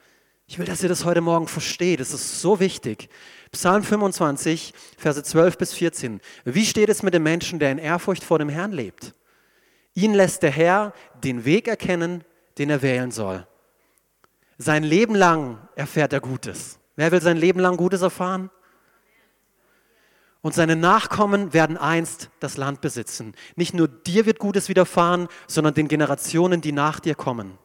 Ich 0.48 0.57
will, 0.57 0.65
dass 0.65 0.81
ihr 0.81 0.89
das 0.89 1.03
heute 1.03 1.22
Morgen 1.22 1.48
versteht. 1.48 2.00
Es 2.00 2.13
ist 2.13 2.41
so 2.41 2.60
wichtig. 2.60 3.10
Psalm 3.51 3.84
25, 3.84 4.74
Verse 4.98 5.22
12 5.22 5.57
bis 5.57 5.74
14. 5.74 6.22
Wie 6.46 6.65
steht 6.65 6.89
es 6.89 7.03
mit 7.03 7.13
dem 7.13 7.24
Menschen, 7.24 7.60
der 7.60 7.72
in 7.72 7.77
Ehrfurcht 7.77 8.24
vor 8.24 8.39
dem 8.39 8.50
Herrn 8.50 8.72
lebt? 8.72 9.13
Ihn 9.93 10.13
lässt 10.13 10.43
der 10.43 10.51
Herr 10.51 10.93
den 11.24 11.43
Weg 11.43 11.67
erkennen, 11.67 12.24
den 12.57 12.69
er 12.69 12.81
wählen 12.81 13.12
soll. 13.12 13.46
Sein 14.57 14.84
Leben 14.84 15.15
lang 15.15 15.57
erfährt 15.75 16.13
er 16.13 16.22
Gutes. 16.22 16.79
Wer 16.96 17.12
will 17.12 17.22
sein 17.22 17.38
Leben 17.38 17.60
lang 17.60 17.77
Gutes 17.77 18.01
erfahren? 18.01 18.50
Und 20.48 20.54
seine 20.54 20.77
Nachkommen 20.77 21.51
werden 21.51 21.75
einst 21.75 22.30
das 22.39 22.56
Land 22.56 22.80
besitzen. 22.80 23.34
Nicht 23.58 23.74
nur 23.74 23.89
dir 23.89 24.25
wird 24.25 24.39
Gutes 24.39 24.70
widerfahren, 24.70 25.27
sondern 25.46 25.74
den 25.74 25.89
Generationen, 25.89 26.62
die 26.62 26.72
nach 26.72 27.01
dir 27.01 27.16
kommen. 27.16 27.58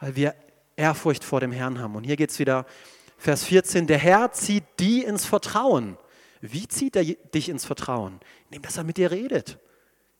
Weil 0.00 0.16
wir 0.16 0.34
Ehrfurcht 0.74 1.22
vor 1.22 1.40
dem 1.40 1.52
Herrn 1.52 1.78
haben. 1.80 1.96
Und 1.96 2.04
hier 2.04 2.16
geht 2.16 2.30
es 2.30 2.38
wieder, 2.38 2.64
Vers 3.18 3.44
14, 3.44 3.86
der 3.86 3.98
Herr 3.98 4.32
zieht 4.32 4.64
die 4.80 5.02
ins 5.02 5.26
Vertrauen. 5.26 5.98
Wie 6.40 6.66
zieht 6.66 6.96
er 6.96 7.04
dich 7.04 7.50
ins 7.50 7.66
Vertrauen? 7.66 8.20
Indem, 8.46 8.62
dass 8.62 8.78
er 8.78 8.84
mit 8.84 8.96
dir 8.96 9.10
redet. 9.10 9.58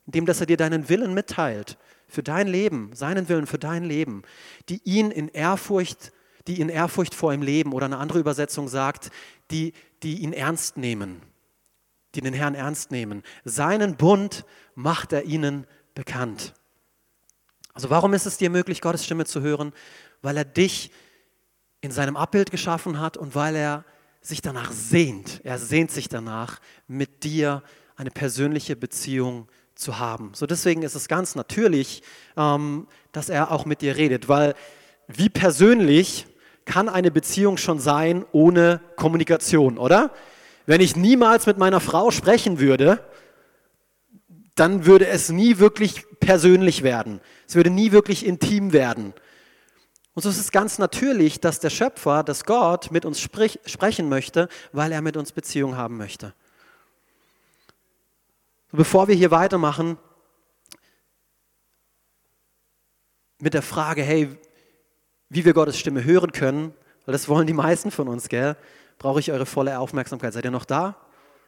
Indem, 0.04 0.26
dass 0.26 0.40
er 0.40 0.46
dir 0.46 0.58
deinen 0.58 0.90
Willen 0.90 1.14
mitteilt. 1.14 1.78
Für 2.06 2.23
dein 2.23 2.49
Leben, 2.49 2.90
seinen 2.92 3.30
Willen 3.30 3.46
für 3.46 3.58
dein 3.58 3.82
Leben. 3.82 4.25
Die 4.68 4.82
ihn 4.84 5.11
in 5.11 5.28
Ehrfurcht, 5.28 6.12
die 6.49 6.61
in 6.61 6.68
Ehrfurcht 6.68 7.14
vor 7.14 7.32
ihm 7.32 7.40
leben. 7.40 7.73
Oder 7.73 7.87
eine 7.87 7.96
andere 7.96 8.18
Übersetzung 8.18 8.68
sagt, 8.68 9.08
die, 9.50 9.73
die 10.02 10.18
ihn 10.18 10.34
ernst 10.34 10.76
nehmen. 10.76 11.23
Die 12.14 12.21
den 12.21 12.35
Herrn 12.35 12.54
ernst 12.54 12.90
nehmen. 12.90 13.23
Seinen 13.44 13.97
Bund 13.97 14.44
macht 14.75 15.12
er 15.12 15.25
ihnen 15.25 15.66
bekannt. 15.94 16.54
Also 17.73 17.90
warum 17.90 18.14
ist 18.14 18.26
es 18.26 18.37
dir 18.37 18.50
möglich, 18.50 18.80
Gottes 18.80 19.04
Stimme 19.04 19.25
zu 19.25 19.40
hören? 19.40 19.73
weil 20.25 20.38
er 20.38 20.44
dich 20.44 20.90
in 21.83 21.92
seinem 21.92 22.16
Abbild 22.16 22.50
geschaffen 22.50 22.99
hat 22.99 23.16
und 23.16 23.35
weil 23.35 23.54
er 23.54 23.85
sich 24.23 24.40
danach 24.40 24.73
sehnt. 24.73 25.42
Er 25.44 25.59
sehnt 25.59 25.90
sich 25.90 26.09
danach, 26.09 26.61
mit 26.88 27.25
dir 27.25 27.62
eine 27.97 28.11
persönliche 28.11 28.75
Beziehung 28.75 29.49
zu 29.75 29.99
haben. 29.99 30.33
So 30.35 30.47
deswegen 30.47 30.83
ist 30.83 30.94
es 30.94 31.09
ganz 31.09 31.35
natürlich, 31.35 32.02
ähm, 32.37 32.88
dass 33.12 33.28
er 33.28 33.52
auch 33.52 33.66
mit 33.66 33.83
dir 33.83 33.97
redet, 33.97 34.28
weil 34.28 34.54
wie 35.09 35.28
persönlich 35.28 36.26
kann 36.64 36.88
eine 36.88 37.11
Beziehung 37.11 37.59
schon 37.59 37.78
sein 37.78 38.25
ohne 38.33 38.80
Kommunikation, 38.97 39.76
oder? 39.76 40.11
Wenn 40.66 40.80
ich 40.80 40.97
niemals 40.97 41.47
mit 41.47 41.59
meiner 41.59 41.80
Frau 41.80 42.11
sprechen 42.11 42.59
würde, 42.59 43.04
dann 44.54 44.87
würde 44.87 45.06
es 45.06 45.28
nie 45.28 45.59
wirklich 45.59 46.04
persönlich 46.21 46.83
werden. 46.83 47.21
Es 47.47 47.54
würde 47.54 47.71
nie 47.71 47.92
wirklich 47.92 48.25
intim 48.25 48.73
werden. 48.73 49.12
Und 50.14 50.23
so 50.23 50.28
ist 50.28 50.38
es 50.38 50.52
ganz 50.52 50.78
natürlich, 50.78 51.40
dass 51.40 51.59
der 51.59 51.71
Schöpfer, 51.71 52.23
dass 52.23 52.44
Gott 52.44 52.92
mit 52.92 53.04
uns 53.04 53.21
sprich, 53.21 53.59
sprechen 53.66 54.09
möchte, 54.09 54.49
weil 54.73 54.92
er 54.92 55.02
mit 55.02 55.16
uns 55.16 55.33
Beziehung 55.33 55.76
haben 55.76 55.97
möchte. 55.97 56.35
Bevor 58.71 59.09
wir 59.09 59.14
hier 59.14 59.33
weitermachen 59.33 59.99
mit 63.40 63.54
der 63.54 63.62
Frage, 63.62 64.02
hey, 64.02 64.37
wie 65.28 65.44
wir 65.44 65.52
Gottes 65.52 65.78
Stimme 65.78 66.04
hören 66.04 66.33
können, 66.33 66.73
weil 67.04 67.12
das 67.12 67.28
wollen 67.28 67.47
die 67.47 67.52
meisten 67.52 67.90
von 67.90 68.09
uns, 68.09 68.28
gell, 68.28 68.56
brauche 68.98 69.20
ich 69.20 69.32
eure 69.32 69.46
volle 69.46 69.78
Aufmerksamkeit. 69.78 70.32
Seid 70.32 70.44
ihr 70.44 70.50
noch 70.50 70.64
da? 70.64 70.96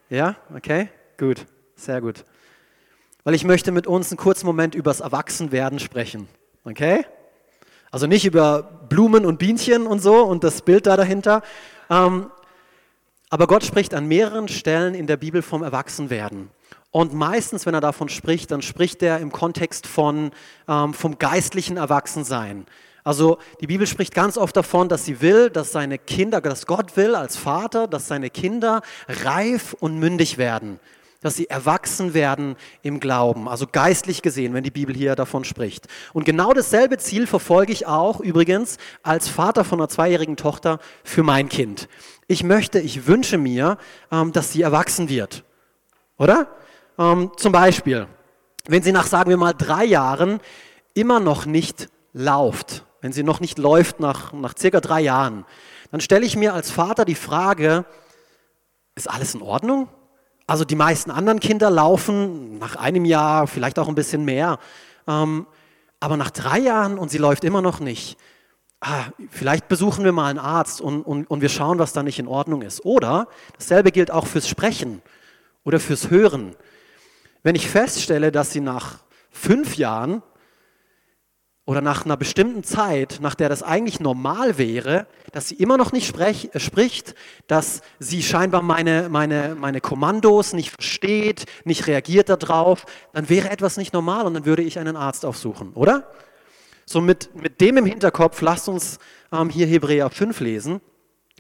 Ja? 0.09 0.37
Okay? 0.55 0.89
Gut. 1.19 1.47
Sehr 1.77 2.01
gut. 2.01 2.25
Weil 3.25 3.35
ich 3.35 3.45
möchte 3.45 3.73
mit 3.73 3.87
uns 3.87 4.11
einen 4.11 4.19
kurzen 4.19 4.47
Moment 4.47 4.75
übers 4.75 5.01
Erwachsenwerden 5.01 5.79
sprechen. 5.79 6.29
Okay? 6.65 7.05
Also 7.91 8.07
nicht 8.07 8.25
über 8.25 8.63
Blumen 8.89 9.25
und 9.25 9.39
Bienchen 9.39 9.87
und 9.87 10.01
so 10.01 10.23
und 10.25 10.45
das 10.45 10.63
Bild 10.63 10.87
da 10.87 10.97
dahinter. 10.97 11.43
Ähm, 11.91 12.31
aber 13.29 13.47
Gott 13.47 13.65
spricht 13.65 13.95
an 13.95 14.07
mehreren 14.07 14.49
Stellen 14.49 14.95
in 14.95 15.07
der 15.07 15.17
Bibel 15.17 15.43
vom 15.43 15.63
Erwachsenwerden. 15.63 16.51
Und 16.91 17.13
meistens, 17.13 17.67
wenn 17.67 17.75
er 17.75 17.81
davon 17.81 18.09
spricht, 18.09 18.51
dann 18.51 18.63
spricht 18.63 19.03
er 19.03 19.19
im 19.19 19.33
Kontext 19.33 19.87
von, 19.87 20.31
ähm, 20.69 20.95
vom 20.95 21.19
geistlichen 21.19 21.77
Erwachsensein. 21.77 22.67
Also 23.07 23.39
die 23.61 23.69
Bibel 23.69 23.87
spricht 23.87 24.13
ganz 24.13 24.37
oft 24.37 24.57
davon, 24.57 24.89
dass 24.89 25.05
sie 25.05 25.21
will, 25.21 25.49
dass 25.49 25.71
seine 25.71 25.97
Kinder, 25.97 26.41
dass 26.41 26.67
Gott 26.67 26.97
will 26.97 27.15
als 27.15 27.37
Vater, 27.37 27.87
dass 27.87 28.09
seine 28.09 28.31
Kinder 28.31 28.83
reif 29.07 29.75
und 29.79 30.01
mündig 30.01 30.39
werden 30.39 30.81
dass 31.23 31.35
sie 31.35 31.49
erwachsen 31.49 32.15
werden 32.15 32.55
im 32.83 33.01
Glauben, 33.01 33.49
also 33.49 33.67
geistlich 33.67 34.23
gesehen, 34.23 34.55
wenn 34.55 34.63
die 34.63 34.71
Bibel 34.71 34.95
hier 34.95 35.17
davon 35.17 35.45
spricht. 35.45 35.89
Und 36.13 36.25
genau 36.25 36.53
dasselbe 36.53 36.99
Ziel 36.99 37.27
verfolge 37.27 37.73
ich 37.73 37.87
auch 37.87 38.21
übrigens 38.21 38.77
als 39.03 39.27
Vater 39.27 39.65
von 39.65 39.81
einer 39.81 39.89
zweijährigen 39.89 40.37
Tochter 40.37 40.79
für 41.03 41.25
mein 41.25 41.49
Kind. 41.49 41.89
Ich 42.29 42.45
möchte, 42.45 42.79
ich 42.79 43.09
wünsche 43.09 43.39
mir, 43.39 43.79
ähm, 44.13 44.31
dass 44.33 44.53
sie 44.53 44.63
erwachsen 44.63 45.09
wird. 45.09 45.43
Oder? 46.17 46.47
Ähm, 46.97 47.33
zum 47.37 47.51
Beispiel, 47.51 48.07
wenn 48.69 48.85
sie 48.85 48.93
nach, 48.93 49.07
sagen 49.07 49.31
wir 49.31 49.39
mal, 49.39 49.55
drei 49.55 49.85
Jahren 49.85 50.39
immer 50.95 51.19
noch 51.19 51.45
nicht 51.45 51.89
lauft, 52.13 52.86
wenn 53.01 53.13
sie 53.13 53.23
noch 53.23 53.41
nicht 53.41 53.59
läuft 53.59 54.01
nach, 54.01 54.33
nach 54.33 54.55
circa 54.57 54.81
drei 54.81 55.01
Jahren, 55.01 55.45
dann 55.91 56.01
stelle 56.01 56.27
ich 56.27 56.37
mir 56.37 56.55
als 56.55 56.71
Vater 56.71 57.05
die 57.05 57.15
Frage, 57.15 57.85
ist 58.95 59.11
alles 59.11 59.35
in 59.35 59.43
Ordnung? 59.43 59.89
Also 60.47 60.65
die 60.65 60.77
meisten 60.77 61.11
anderen 61.11 61.41
Kinder 61.41 61.71
laufen 61.71 62.59
nach 62.59 62.77
einem 62.77 63.05
Jahr, 63.05 63.47
vielleicht 63.47 63.79
auch 63.79 63.89
ein 63.89 63.95
bisschen 63.95 64.25
mehr. 64.25 64.59
Ähm, 65.07 65.47
aber 66.01 66.17
nach 66.17 66.31
drei 66.31 66.59
Jahren 66.59 66.99
und 66.99 67.11
sie 67.11 67.19
läuft 67.19 67.45
immer 67.45 67.63
noch 67.63 67.81
nicht. 67.81 68.17
Ah, 68.81 69.05
vielleicht 69.31 69.69
besuchen 69.69 70.05
wir 70.05 70.13
mal 70.13 70.29
einen 70.29 70.39
Arzt 70.39 70.81
und, 70.81 71.03
und, 71.03 71.29
und 71.31 71.41
wir 71.41 71.49
schauen, 71.49 71.79
was 71.79 71.93
da 71.93 72.03
nicht 72.03 72.19
in 72.19 72.29
Ordnung 72.29 72.63
ist. 72.63 72.85
Oder 72.85 73.29
dasselbe 73.59 73.91
gilt 73.91 74.11
auch 74.11 74.27
fürs 74.27 74.49
Sprechen 74.49 75.03
oder 75.65 75.81
fürs 75.81 76.11
Hören. 76.11 76.55
Wenn 77.43 77.55
ich 77.55 77.69
feststelle, 77.69 78.31
dass 78.31 78.53
sie 78.53 78.61
nach 78.61 78.99
fünf 79.31 79.77
Jahren 79.77 80.23
oder 81.67 81.81
nach 81.81 82.05
einer 82.05 82.17
bestimmten 82.17 82.63
Zeit, 82.63 83.19
nach 83.21 83.35
der 83.35 83.49
das 83.49 83.65
eigentlich 83.65 83.99
normal 83.99 84.57
wäre, 84.57 85.07
dass 85.33 85.49
sie 85.49 85.57
immer 85.57 85.77
noch 85.77 85.91
nicht 85.93 86.07
sprech, 86.07 86.51
äh, 86.55 86.61
spricht, 86.61 87.15
dass 87.49 87.83
sie 87.99 88.23
scheinbar 88.23 88.63
meine, 88.63 89.09
meine, 89.11 89.57
meine 89.59 89.81
Kommandos 89.81 90.53
nicht 90.53 90.71
versteht, 90.71 91.45
nicht 91.65 91.89
reagiert 91.89 92.29
darauf, 92.29 92.87
dann 93.13 93.29
wäre 93.29 93.51
etwas 93.51 93.77
nicht 93.77 93.93
normal 93.93 94.27
und 94.27 94.35
dann 94.35 94.47
würde 94.47 94.63
ich 94.63 94.79
einen 94.79 94.97
Arzt 94.97 95.27
aufsuchen, 95.27 95.73
oder? 95.75 96.09
So 96.87 97.01
mit, 97.01 97.35
mit 97.35 97.61
dem 97.61 97.79
im 97.79 97.85
Hinterkopf, 97.85 98.41
lasst 98.43 98.69
uns 98.69 99.01
ähm, 99.33 99.51
hier 99.51 99.67
Hebräer 99.67 100.09
5 100.09 100.39
lesen. 100.39 100.81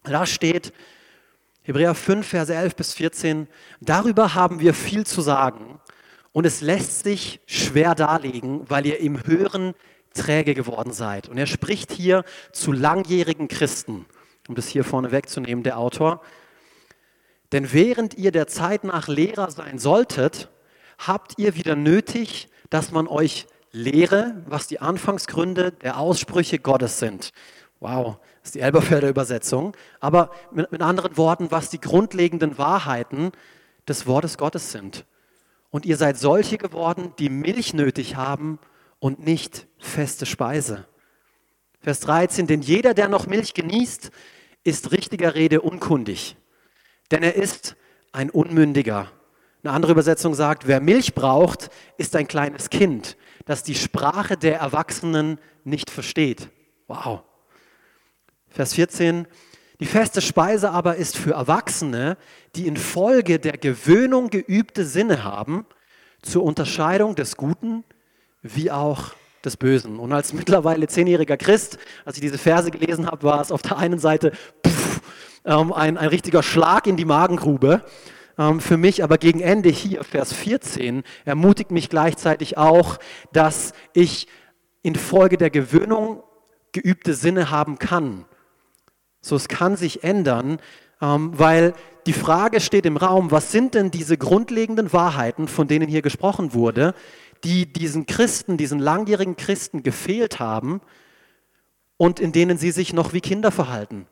Da 0.03 0.27
steht, 0.27 0.73
Hebräer 1.63 1.95
5, 1.95 2.27
Verse 2.27 2.53
11 2.53 2.75
bis 2.75 2.95
14, 2.95 3.47
darüber 3.81 4.35
haben 4.35 4.59
wir 4.59 4.75
viel 4.75 5.07
zu 5.07 5.21
sagen 5.21 5.81
und 6.33 6.47
es 6.47 6.63
lässt 6.63 7.05
sich 7.05 7.41
schwer 7.47 7.95
darlegen, 7.95 8.69
weil 8.69 8.87
ihr 8.87 8.99
im 8.99 9.25
Hören 9.25 9.75
träge 10.17 10.55
geworden 10.55 10.93
seid. 10.93 11.29
Und 11.29 11.39
er 11.39 11.47
spricht 11.47 11.93
hier 11.93 12.25
zu 12.53 12.73
langjährigen 12.73 13.49
Christen, 13.49 14.07
um 14.49 14.55
das 14.55 14.69
hier 14.69 14.85
vorne 14.85 15.13
wegzunehmen, 15.13 15.63
der 15.63 15.79
Autor. 15.79 16.21
Denn 17.53 17.73
während 17.73 18.15
ihr 18.15 18.33
der 18.33 18.49
Zeit 18.49 18.85
nach 18.85 19.09
Lehrer 19.09 19.51
sein 19.51 19.79
solltet, 19.79 20.51
habt 20.99 21.39
ihr 21.39 21.55
wieder 21.55 21.77
nötig, 21.77 22.49
dass 22.71 22.91
man 22.91 23.07
euch 23.07 23.47
lehre, 23.71 24.43
was 24.47 24.67
die 24.67 24.81
Anfangsgründe 24.81 25.73
der 25.73 25.99
Aussprüche 25.99 26.59
Gottes 26.59 26.99
sind. 26.99 27.33
Wow, 27.79 28.19
ist 28.43 28.55
die 28.55 28.61
Elberfelder 28.61 29.09
Übersetzung. 29.09 29.77
Aber 30.01 30.31
mit, 30.51 30.73
mit 30.73 30.81
anderen 30.81 31.17
Worten, 31.17 31.51
was 31.51 31.69
die 31.69 31.81
grundlegenden 31.81 32.59
Wahrheiten 32.59 33.33
des 33.87 34.07
Wortes 34.07 34.39
Gottes 34.39 34.73
sind. 34.73 35.05
Und 35.71 35.85
ihr 35.85 35.97
seid 35.97 36.19
solche 36.19 36.59
geworden, 36.59 37.13
die 37.19 37.29
Milch 37.29 37.75
nötig 37.75 38.17
haben 38.17 38.59
und 38.99 39.25
nicht 39.25 39.67
feste 39.79 40.27
Speise. 40.27 40.87
Vers 41.81 42.01
13, 42.01 42.47
denn 42.47 42.63
jeder, 42.63 42.95
der 42.95 43.09
noch 43.09 43.27
Milch 43.27 43.55
genießt, 43.55 44.11
ist 44.65 44.93
richtiger 44.93 45.35
Rede 45.35 45.61
unkundig, 45.61 46.37
denn 47.11 47.23
er 47.23 47.37
ist 47.37 47.77
ein 48.13 48.31
Unmündiger. 48.31 49.11
Eine 49.63 49.73
andere 49.73 49.93
Übersetzung 49.93 50.35
sagt, 50.35 50.67
wer 50.67 50.81
Milch 50.81 51.15
braucht, 51.15 51.71
ist 51.97 52.17
ein 52.17 52.27
kleines 52.27 52.71
Kind, 52.71 53.17
das 53.45 53.63
die 53.63 53.75
Sprache 53.75 54.37
der 54.37 54.59
Erwachsenen 54.59 55.39
nicht 55.65 55.91
versteht. 55.91 56.49
Wow. 56.89 57.23
Vers 58.49 58.75
14, 58.75 59.27
die 59.81 59.87
feste 59.87 60.23
Speise 60.23 60.71
aber 60.71 60.97
ist 60.97 61.17
für 61.17 61.33
Erwachsene, 61.33 62.17
die 62.55 62.67
infolge 62.67 63.39
der 63.39 63.59
Gewöhnung 63.59 64.31
geübte 64.31 64.85
Sinne 64.85 65.25
haben, 65.25 65.67
zur 66.23 66.43
Unterscheidung 66.43 67.15
des 67.15 67.37
Guten 67.37 67.85
wie 68.55 68.71
auch 68.71 69.13
des 69.45 69.57
Bösen. 69.57 69.99
Und 69.99 70.13
als 70.13 70.33
mittlerweile 70.33 70.87
zehnjähriger 70.89 71.37
Christ, 71.37 71.79
als 72.05 72.17
ich 72.17 72.21
diese 72.21 72.39
Verse 72.39 72.71
gelesen 72.71 73.07
habe, 73.07 73.23
war 73.23 73.41
es 73.41 73.53
auf 73.53 73.63
der 73.63 73.79
einen 73.79 73.99
Seite 73.99 74.33
pff, 74.67 75.01
ähm, 75.45 75.73
ein, 75.73 75.97
ein 75.97 76.09
richtiger 76.09 76.43
Schlag 76.43 76.87
in 76.87 76.97
die 76.97 77.05
Magengrube 77.05 77.83
ähm, 78.39 78.61
für 78.61 78.77
mich, 78.77 79.03
aber 79.03 79.19
gegen 79.19 79.41
Ende 79.41 79.69
hier, 79.71 80.05
Vers 80.05 80.33
14, 80.33 81.03
ermutigt 81.25 81.71
mich 81.71 81.89
gleichzeitig 81.89 82.59
auch, 82.59 82.99
dass 83.33 83.73
ich 83.93 84.27
infolge 84.83 85.37
der 85.37 85.51
Gewöhnung 85.51 86.23
geübte 86.73 87.15
Sinne 87.15 87.51
haben 87.51 87.79
kann. 87.79 88.25
So, 89.21 89.37
es 89.37 89.49
kann 89.49 89.77
sich 89.77 90.05
ändern, 90.05 90.59
ähm, 91.01 91.33
weil 91.35 91.75
die 92.07 92.13
Frage 92.13 92.61
steht 92.61 92.87
im 92.87 92.97
Raum, 92.97 93.31
was 93.31 93.51
sind 93.51 93.75
denn 93.75 93.91
diese 93.91 94.17
grundlegenden 94.17 94.93
Wahrheiten, 94.93 95.49
von 95.49 95.67
denen 95.67 95.89
hier 95.89 96.03
gesprochen 96.03 96.55
wurde, 96.55 96.95
die 97.45 97.73
diesen 97.73 98.07
Christen, 98.07 98.57
diesen 98.57 98.79
langjährigen 98.79 99.37
Christen 99.37 99.83
gefehlt 99.83 100.41
haben 100.41 100.81
und 101.97 102.21
in 102.21 102.33
denen 102.33 102.59
sie 102.59 102.71
sich 102.71 102.93
noch 102.93 103.13
wie 103.13 103.21
Kinder 103.21 103.51
verhalten. 103.51 104.07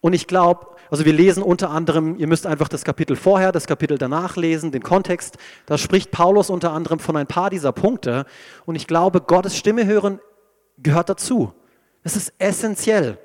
Und 0.00 0.12
ich 0.12 0.26
glaube, 0.26 0.76
also 0.90 1.04
wir 1.04 1.12
lesen 1.12 1.42
unter 1.42 1.70
anderem, 1.70 2.16
ihr 2.18 2.28
müsst 2.28 2.46
einfach 2.46 2.68
das 2.68 2.84
Kapitel 2.84 3.16
vorher, 3.16 3.50
das 3.50 3.66
Kapitel 3.66 3.98
danach 3.98 4.36
lesen, 4.36 4.70
den 4.70 4.82
Kontext. 4.82 5.36
Da 5.66 5.76
spricht 5.76 6.12
Paulus 6.12 6.50
unter 6.50 6.72
anderem 6.72 7.00
von 7.00 7.16
ein 7.16 7.26
paar 7.26 7.50
dieser 7.50 7.72
Punkte. 7.72 8.24
Und 8.64 8.76
ich 8.76 8.86
glaube, 8.86 9.20
Gottes 9.20 9.56
Stimme 9.56 9.86
hören 9.86 10.20
gehört 10.78 11.08
dazu. 11.08 11.52
Das 12.04 12.16
ist 12.16 12.32
essentiell. 12.38 13.18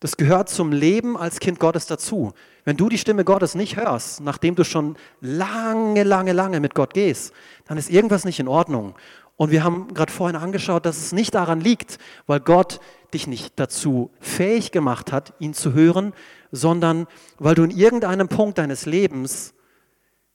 Das 0.00 0.16
gehört 0.16 0.48
zum 0.48 0.70
Leben 0.70 1.16
als 1.16 1.40
Kind 1.40 1.58
Gottes 1.58 1.86
dazu. 1.86 2.32
Wenn 2.64 2.76
du 2.76 2.88
die 2.88 2.98
Stimme 2.98 3.24
Gottes 3.24 3.54
nicht 3.54 3.76
hörst, 3.76 4.20
nachdem 4.20 4.54
du 4.54 4.64
schon 4.64 4.96
lange, 5.20 6.04
lange, 6.04 6.32
lange 6.32 6.60
mit 6.60 6.74
Gott 6.74 6.94
gehst, 6.94 7.32
dann 7.66 7.78
ist 7.78 7.90
irgendwas 7.90 8.24
nicht 8.24 8.38
in 8.38 8.46
Ordnung. 8.46 8.94
Und 9.36 9.50
wir 9.50 9.64
haben 9.64 9.94
gerade 9.94 10.12
vorhin 10.12 10.36
angeschaut, 10.36 10.86
dass 10.86 10.98
es 10.98 11.12
nicht 11.12 11.34
daran 11.34 11.60
liegt, 11.60 11.98
weil 12.26 12.40
Gott 12.40 12.80
dich 13.14 13.26
nicht 13.26 13.58
dazu 13.58 14.10
fähig 14.20 14.70
gemacht 14.70 15.12
hat, 15.12 15.32
ihn 15.38 15.54
zu 15.54 15.72
hören, 15.72 16.12
sondern 16.52 17.06
weil 17.38 17.54
du 17.54 17.64
in 17.64 17.70
irgendeinem 17.70 18.28
Punkt 18.28 18.58
deines 18.58 18.86
Lebens 18.86 19.54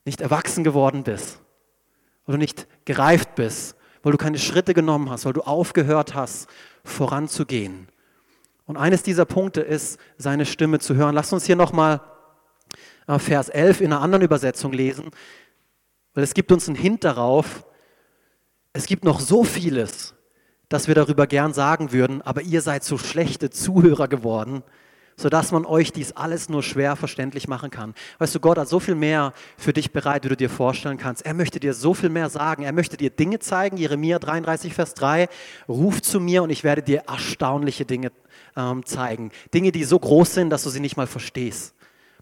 nicht 0.06 0.22
erwachsen 0.22 0.64
geworden 0.64 1.04
bist, 1.04 1.40
weil 2.26 2.34
du 2.34 2.40
nicht 2.40 2.68
gereift 2.86 3.36
bist, 3.36 3.76
weil 4.04 4.12
du 4.12 4.18
keine 4.18 4.40
Schritte 4.40 4.74
genommen 4.74 5.10
hast, 5.10 5.26
weil 5.26 5.34
du 5.34 5.42
aufgehört 5.42 6.16
hast, 6.16 6.48
voranzugehen. 6.84 7.88
Und 8.66 8.78
eines 8.78 9.04
dieser 9.04 9.26
Punkte 9.26 9.62
ist, 9.62 10.00
seine 10.18 10.46
Stimme 10.46 10.80
zu 10.80 10.96
hören. 10.96 11.16
Lass 11.16 11.34
uns 11.34 11.46
hier 11.46 11.56
nochmal 11.56 12.02
äh, 13.08 13.20
Vers 13.20 13.50
11 13.50 13.82
in 13.82 13.92
einer 13.92 14.02
anderen 14.02 14.24
Übersetzung 14.24 14.72
lesen, 14.72 15.12
weil 16.14 16.24
es 16.24 16.34
gibt 16.34 16.52
uns 16.52 16.68
einen 16.68 16.78
Hint 16.78 17.04
darauf, 17.04 17.66
es 18.72 18.86
gibt 18.86 19.04
noch 19.04 19.20
so 19.20 19.44
vieles, 19.44 20.16
dass 20.70 20.88
wir 20.88 20.96
darüber 20.96 21.28
gern 21.28 21.54
sagen 21.54 21.92
würden, 21.92 22.22
aber 22.22 22.42
ihr 22.42 22.62
seid 22.62 22.84
so 22.84 22.98
schlechte 22.98 23.52
Zuhörer 23.52 24.08
geworden, 24.08 24.64
sodass 25.16 25.52
man 25.52 25.66
euch 25.66 25.92
dies 25.92 26.14
alles 26.14 26.50
nur 26.50 26.64
schwer 26.64 26.96
verständlich 26.96 27.48
machen 27.48 27.70
kann. 27.70 27.94
Weißt 28.18 28.34
du, 28.34 28.40
Gott 28.40 28.58
hat 28.58 28.68
so 28.68 28.80
viel 28.80 28.96
mehr 28.96 29.34
für 29.58 29.74
dich 29.74 29.92
bereit, 29.92 30.24
wie 30.24 30.30
du 30.30 30.38
dir 30.38 30.50
vorstellen 30.50 30.98
kannst. 30.98 31.24
Er 31.24 31.36
möchte 31.36 31.60
dir 31.60 31.76
so 31.76 31.94
viel 31.94 32.10
mehr 32.10 32.30
sagen. 32.30 32.64
Er 32.64 32.72
möchte 32.72 32.98
dir 32.98 33.12
Dinge 33.12 33.38
zeigen. 33.38 33.78
Jeremia 33.78 34.18
33, 34.18 34.74
Vers 34.74 34.96
3, 34.96 35.30
ruf 35.68 36.02
zu 36.02 36.20
mir 36.20 36.42
und 36.42 36.50
ich 36.50 36.64
werde 36.64 36.82
dir 36.82 37.04
erstaunliche 37.08 37.86
Dinge 37.86 38.12
ähm, 38.56 38.86
zeigen. 38.86 39.32
Dinge, 39.54 39.72
die 39.72 39.84
so 39.84 40.00
groß 40.00 40.34
sind, 40.34 40.50
dass 40.50 40.64
du 40.64 40.70
sie 40.70 40.80
nicht 40.80 40.98
mal 40.98 41.08
verstehst. 41.08 41.74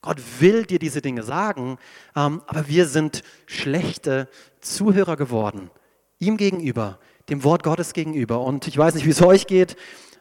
Gott 0.01 0.17
will 0.39 0.65
dir 0.65 0.79
diese 0.79 1.01
Dinge 1.01 1.21
sagen, 1.23 1.77
ähm, 2.15 2.41
aber 2.47 2.67
wir 2.67 2.87
sind 2.87 3.23
schlechte 3.45 4.27
Zuhörer 4.59 5.15
geworden. 5.15 5.69
Ihm 6.17 6.37
gegenüber, 6.37 6.99
dem 7.29 7.43
Wort 7.43 7.63
Gottes 7.63 7.93
gegenüber. 7.93 8.41
Und 8.41 8.67
ich 8.67 8.77
weiß 8.77 8.95
nicht, 8.95 9.05
wie 9.05 9.11
es 9.11 9.21
euch 9.21 9.45
geht, 9.45 9.75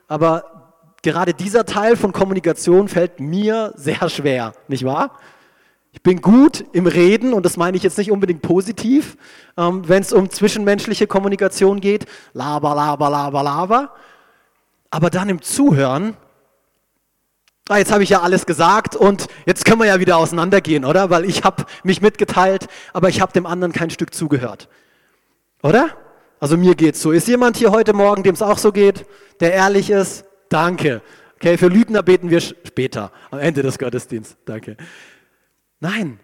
aber 0.06 0.74
gerade 1.02 1.32
dieser 1.32 1.64
Teil 1.64 1.96
von 1.96 2.12
Kommunikation 2.12 2.88
fällt 2.88 3.20
mir 3.20 3.72
sehr 3.76 4.08
schwer, 4.10 4.52
nicht 4.68 4.84
wahr? 4.84 5.18
Ich 5.92 6.02
bin 6.02 6.20
gut 6.20 6.64
im 6.72 6.86
Reden 6.86 7.32
und 7.32 7.44
das 7.44 7.56
meine 7.56 7.76
ich 7.76 7.82
jetzt 7.82 7.98
nicht 7.98 8.12
unbedingt 8.12 8.42
positiv, 8.42 9.16
ähm, 9.56 9.88
wenn 9.88 10.02
es 10.02 10.12
um 10.12 10.30
zwischenmenschliche 10.30 11.06
Kommunikation 11.06 11.80
geht. 11.80 12.06
Laber, 12.32 12.74
laber, 12.74 13.10
laber, 13.10 13.42
laber. 13.42 13.94
Aber 14.90 15.10
dann 15.10 15.28
im 15.28 15.40
Zuhören, 15.40 16.16
ah, 17.68 17.78
jetzt 17.78 17.92
habe 17.92 18.02
ich 18.02 18.10
ja 18.10 18.20
alles 18.20 18.46
gesagt 18.46 18.96
und 18.96 19.28
jetzt 19.46 19.64
können 19.64 19.80
wir 19.80 19.86
ja 19.86 20.00
wieder 20.00 20.16
auseinandergehen, 20.16 20.84
oder? 20.84 21.10
Weil 21.10 21.24
ich 21.24 21.44
habe 21.44 21.64
mich 21.84 22.02
mitgeteilt, 22.02 22.66
aber 22.92 23.08
ich 23.08 23.20
habe 23.20 23.32
dem 23.32 23.46
anderen 23.46 23.72
kein 23.72 23.90
Stück 23.90 24.12
zugehört. 24.14 24.68
Oder? 25.62 25.96
Also 26.40 26.56
mir 26.56 26.74
geht's 26.74 27.02
so. 27.02 27.12
Ist 27.12 27.28
jemand 27.28 27.56
hier 27.56 27.70
heute 27.70 27.92
Morgen, 27.92 28.22
dem 28.22 28.34
es 28.34 28.42
auch 28.42 28.58
so 28.58 28.72
geht, 28.72 29.06
der 29.40 29.52
ehrlich 29.52 29.90
ist? 29.90 30.24
Danke. 30.48 31.02
Okay, 31.36 31.56
für 31.56 31.68
Lügner 31.68 32.02
beten 32.02 32.30
wir 32.30 32.40
später, 32.40 33.12
am 33.30 33.38
Ende 33.38 33.62
des 33.62 33.78
Gottesdienstes. 33.78 34.36
Danke. 34.44 34.76
Nein, 35.78 36.18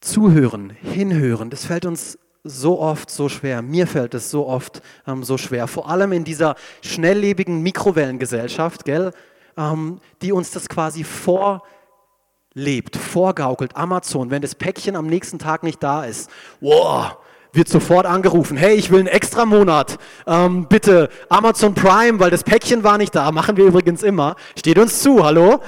zuhören, 0.00 0.70
hinhören, 0.70 1.50
das 1.50 1.64
fällt 1.64 1.86
uns 1.86 2.18
so 2.44 2.80
oft 2.80 3.10
so 3.10 3.28
schwer. 3.28 3.62
Mir 3.62 3.86
fällt 3.86 4.14
es 4.14 4.30
so 4.30 4.46
oft 4.46 4.82
ähm, 5.06 5.22
so 5.22 5.38
schwer. 5.38 5.68
Vor 5.68 5.88
allem 5.88 6.12
in 6.12 6.24
dieser 6.24 6.56
schnelllebigen 6.82 7.62
Mikrowellengesellschaft, 7.62 8.84
gell, 8.84 9.12
ähm, 9.56 10.00
die 10.22 10.32
uns 10.32 10.50
das 10.50 10.68
quasi 10.68 11.04
vorlebt, 11.04 12.96
vorgaukelt. 12.96 13.76
Amazon, 13.76 14.30
wenn 14.30 14.42
das 14.42 14.54
Päckchen 14.54 14.96
am 14.96 15.06
nächsten 15.06 15.38
Tag 15.38 15.62
nicht 15.62 15.82
da 15.82 16.04
ist, 16.04 16.30
wow, 16.60 17.16
wird 17.52 17.68
sofort 17.68 18.06
angerufen. 18.06 18.56
Hey, 18.56 18.74
ich 18.74 18.90
will 18.90 19.00
einen 19.00 19.08
extra 19.08 19.44
Monat. 19.44 19.98
Ähm, 20.26 20.66
bitte 20.68 21.10
Amazon 21.28 21.74
Prime, 21.74 22.18
weil 22.18 22.30
das 22.30 22.42
Päckchen 22.42 22.82
war 22.82 22.98
nicht 22.98 23.14
da. 23.14 23.30
Machen 23.30 23.56
wir 23.56 23.66
übrigens 23.66 24.02
immer. 24.02 24.36
Steht 24.58 24.78
uns 24.78 25.00
zu, 25.02 25.24
hallo? 25.24 25.60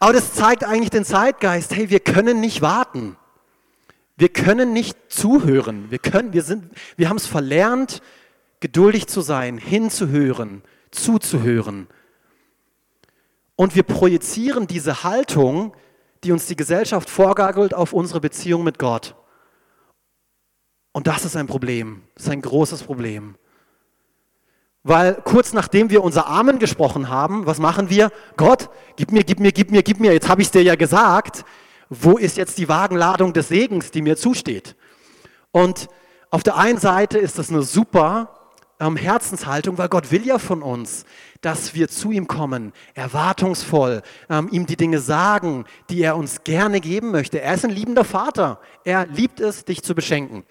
Aber 0.00 0.12
das 0.12 0.32
zeigt 0.32 0.64
eigentlich 0.64 0.90
den 0.90 1.04
Zeitgeist. 1.04 1.76
Hey, 1.76 1.90
wir 1.90 2.00
können 2.00 2.40
nicht 2.40 2.60
warten. 2.60 3.16
Wir 4.16 4.28
können 4.28 4.72
nicht 4.72 4.96
zuhören. 5.08 5.90
Wir, 5.90 5.98
können, 5.98 6.32
wir, 6.32 6.42
sind, 6.42 6.72
wir 6.96 7.08
haben 7.08 7.16
es 7.16 7.26
verlernt, 7.26 8.00
geduldig 8.60 9.08
zu 9.08 9.20
sein, 9.20 9.58
hinzuhören, 9.58 10.62
zuzuhören. 10.90 11.88
Und 13.56 13.74
wir 13.74 13.82
projizieren 13.82 14.66
diese 14.66 15.04
Haltung, 15.04 15.74
die 16.22 16.32
uns 16.32 16.46
die 16.46 16.56
Gesellschaft 16.56 17.10
vorgagelt, 17.10 17.74
auf 17.74 17.92
unsere 17.92 18.20
Beziehung 18.20 18.64
mit 18.64 18.78
Gott. 18.78 19.14
Und 20.92 21.08
das 21.08 21.24
ist 21.24 21.36
ein 21.36 21.48
Problem, 21.48 22.02
das 22.14 22.24
ist 22.24 22.30
ein 22.30 22.42
großes 22.42 22.84
Problem. 22.84 23.34
Weil 24.84 25.14
kurz 25.14 25.52
nachdem 25.52 25.90
wir 25.90 26.04
unser 26.04 26.28
Amen 26.28 26.58
gesprochen 26.58 27.08
haben, 27.08 27.46
was 27.46 27.58
machen 27.58 27.90
wir? 27.90 28.12
Gott, 28.36 28.70
gib 28.96 29.10
mir, 29.10 29.24
gib 29.24 29.40
mir, 29.40 29.50
gib 29.50 29.70
mir, 29.70 29.82
gib 29.82 29.98
mir, 29.98 30.12
jetzt 30.12 30.28
habe 30.28 30.40
ich 30.40 30.48
es 30.48 30.52
dir 30.52 30.62
ja 30.62 30.76
gesagt 30.76 31.44
wo 32.00 32.16
ist 32.16 32.36
jetzt 32.36 32.58
die 32.58 32.68
Wagenladung 32.68 33.32
des 33.32 33.48
Segens, 33.48 33.90
die 33.90 34.02
mir 34.02 34.16
zusteht? 34.16 34.76
Und 35.52 35.88
auf 36.30 36.42
der 36.42 36.56
einen 36.56 36.78
Seite 36.78 37.18
ist 37.18 37.38
das 37.38 37.50
eine 37.50 37.62
super 37.62 38.34
ähm, 38.80 38.96
Herzenshaltung, 38.96 39.78
weil 39.78 39.88
Gott 39.88 40.10
will 40.10 40.26
ja 40.26 40.38
von 40.38 40.62
uns, 40.62 41.04
dass 41.40 41.74
wir 41.74 41.88
zu 41.88 42.10
ihm 42.10 42.26
kommen, 42.26 42.72
erwartungsvoll, 42.94 44.02
ähm, 44.28 44.48
ihm 44.50 44.66
die 44.66 44.76
Dinge 44.76 44.98
sagen, 44.98 45.64
die 45.90 46.02
er 46.02 46.16
uns 46.16 46.42
gerne 46.44 46.80
geben 46.80 47.10
möchte. 47.10 47.40
Er 47.40 47.54
ist 47.54 47.64
ein 47.64 47.70
liebender 47.70 48.04
Vater. 48.04 48.60
Er 48.84 49.06
liebt 49.06 49.40
es, 49.40 49.64
dich 49.64 49.82
zu 49.82 49.94
beschenken. 49.94 50.44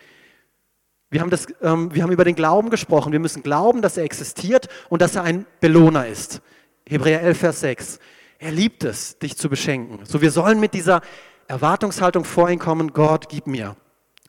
Wir 1.10 1.22
haben, 1.22 1.30
das, 1.30 1.48
ähm, 1.62 1.94
wir 1.94 2.04
haben 2.04 2.12
über 2.12 2.26
den 2.26 2.36
Glauben 2.36 2.70
gesprochen. 2.70 3.12
Wir 3.12 3.20
müssen 3.20 3.44
glauben, 3.44 3.82
dass 3.82 3.98
er 3.98 4.04
existiert 4.04 4.68
und 4.90 5.02
dass 5.02 5.16
er 5.16 5.24
ein 5.24 5.46
Belohner 5.60 6.08
ist. 6.08 6.42
Hebräer 6.88 7.22
11, 7.22 7.38
Vers 7.38 7.60
6. 7.60 8.00
Er 8.40 8.52
liebt 8.52 8.84
es, 8.84 9.20
dich 9.20 9.38
zu 9.38 9.50
beschenken. 9.50 10.00
So, 10.06 10.22
wir 10.22 10.32
sollen 10.32 10.60
mit 10.60 10.74
dieser 10.74 11.02
Erwartungshaltung 11.48 12.26
vor 12.26 12.50
ihn 12.50 12.60
kommen, 12.60 12.94
Gott, 12.94 13.30
gib 13.30 13.48
mir. 13.48 13.76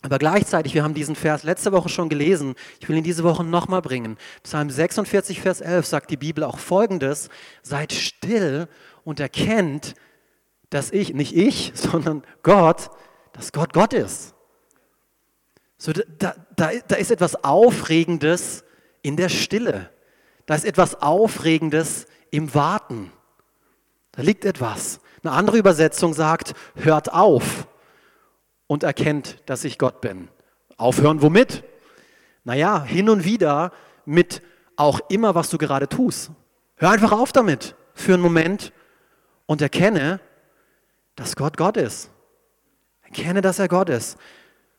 Aber 0.03 0.19
gleichzeitig, 0.19 0.75
wir 0.75 0.85
haben 0.85 0.93
diesen 0.93 1.17
Vers 1.17 1.45
letzte 1.45 1.73
Woche 1.73 1.89
schon 1.89 2.11
gelesen, 2.11 2.57
ich 2.79 2.89
will 2.89 2.97
ihn 2.97 3.05
diese 3.05 3.25
Woche 3.25 3.43
nochmal 3.43 3.81
bringen. 3.81 4.19
Psalm 4.43 4.69
46, 4.69 5.41
Vers 5.41 5.63
11 5.63 5.87
sagt 5.87 6.11
die 6.11 6.19
Bibel 6.19 6.45
auch 6.45 6.59
folgendes, 6.59 7.31
seid 7.63 7.93
still 7.93 8.69
und 9.05 9.19
erkennt, 9.19 9.95
dass 10.69 10.91
ich, 10.91 11.15
nicht 11.15 11.35
ich, 11.35 11.73
sondern 11.75 12.23
Gott, 12.43 12.91
dass 13.33 13.53
Gott 13.53 13.73
Gott 13.73 13.95
ist. 13.95 14.35
So, 15.79 15.93
da, 15.93 16.35
da, 16.55 16.71
da 16.87 16.97
ist 16.97 17.11
etwas 17.11 17.43
Aufregendes 17.43 18.65
in 19.01 19.17
der 19.17 19.29
Stille. 19.29 19.91
Da 20.47 20.55
ist 20.55 20.65
etwas 20.65 21.01
Aufregendes 21.01 22.07
im 22.31 22.55
Warten. 22.55 23.11
Da 24.13 24.23
liegt 24.23 24.45
etwas. 24.45 25.01
Eine 25.25 25.33
andere 25.33 25.57
Übersetzung 25.57 26.13
sagt, 26.13 26.53
hört 26.75 27.13
auf 27.15 27.67
und 28.67 28.83
erkennt, 28.83 29.39
dass 29.47 29.65
ich 29.65 29.79
Gott 29.79 30.03
bin. 30.03 30.29
Aufhören 30.77 31.23
womit? 31.23 31.65
Naja, 32.45 32.85
hin 32.85 33.09
und 33.09 33.25
wieder 33.25 33.73
mit 34.05 34.43
auch 34.77 35.01
immer, 35.09 35.35
was 35.35 35.49
du 35.49 35.57
gerade 35.57 35.89
tust. 35.89 36.31
Hör 36.77 36.91
einfach 36.91 37.13
auf 37.13 37.33
damit 37.33 37.75
für 37.95 38.13
einen 38.13 38.23
Moment 38.23 38.75
und 39.47 39.63
erkenne, 39.63 40.21
dass 41.17 41.37
Gott 41.37 41.57
Gott 41.57 41.79
ist. 41.79 42.11
Erkenne, 43.03 43.41
dass 43.41 43.59
er 43.59 43.69
Gott 43.69 43.89
ist. 43.89 44.19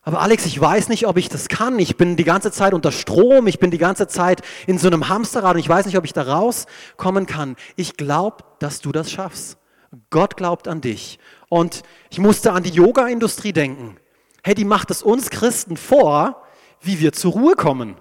Aber 0.04 0.22
Alex, 0.22 0.46
ich 0.46 0.62
weiß 0.62 0.90
nicht, 0.90 1.08
ob 1.08 1.18
ich 1.18 1.28
das 1.28 1.48
kann. 1.48 1.80
Ich 1.80 1.98
bin 1.98 2.18
die 2.18 2.24
ganze 2.24 2.52
Zeit 2.52 2.76
unter 2.76 2.92
Strom, 2.92 3.48
ich 3.48 3.58
bin 3.58 3.72
die 3.72 3.80
ganze 3.80 4.08
Zeit 4.08 4.44
in 4.68 4.78
so 4.78 4.86
einem 4.86 5.10
Hamsterrad 5.10 5.56
und 5.56 5.60
ich 5.60 5.70
weiß 5.70 5.88
nicht, 5.88 5.98
ob 5.98 6.06
ich 6.06 6.14
da 6.14 6.22
rauskommen 6.22 7.26
kann. 7.26 7.56
Ich 7.76 7.98
glaube, 7.98 8.44
dass 8.60 8.82
du 8.82 8.92
das 8.92 9.10
schaffst. 9.10 9.58
Gott 10.10 10.38
glaubt 10.38 10.68
an 10.68 10.82
dich. 10.82 11.20
Und 11.50 11.84
ich 12.10 12.20
musste 12.20 12.52
an 12.52 12.64
die 12.64 12.72
Yoga-Industrie 12.72 13.54
denken. 13.54 13.98
Hey, 14.44 14.56
die 14.56 14.66
macht 14.66 14.92
es 14.92 15.02
uns 15.02 15.30
Christen 15.30 15.78
vor, 15.78 16.44
wie 16.82 17.00
wir 17.00 17.14
zur 17.14 17.34
Ruhe 17.34 17.56
kommen, 17.56 17.96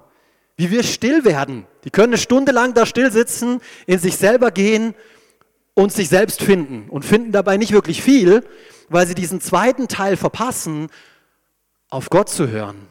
wie 0.57 0.71
wir 0.71 0.83
still 0.83 1.25
werden. 1.25 1.67
Die 1.85 1.91
können 1.91 2.13
eine 2.13 2.19
Stunde 2.19 2.53
lang 2.53 2.75
da 2.75 2.87
still 2.87 3.11
sitzen, 3.11 3.61
in 3.87 3.99
sich 3.99 4.17
selber 4.17 4.51
gehen 4.51 4.95
und 5.75 5.93
sich 5.93 6.09
selbst 6.09 6.43
finden 6.43 6.89
und 6.91 7.05
finden 7.05 7.33
dabei 7.33 7.57
nicht 7.57 7.73
wirklich 7.73 8.03
viel, 8.03 8.45
weil 8.89 9.07
sie 9.07 9.15
diesen 9.15 9.41
zweiten 9.41 9.89
Teil 9.89 10.17
verpassen, 10.17 10.89
auf 11.91 12.11
Gott 12.11 12.29
zu 12.29 12.49
hören. 12.49 12.89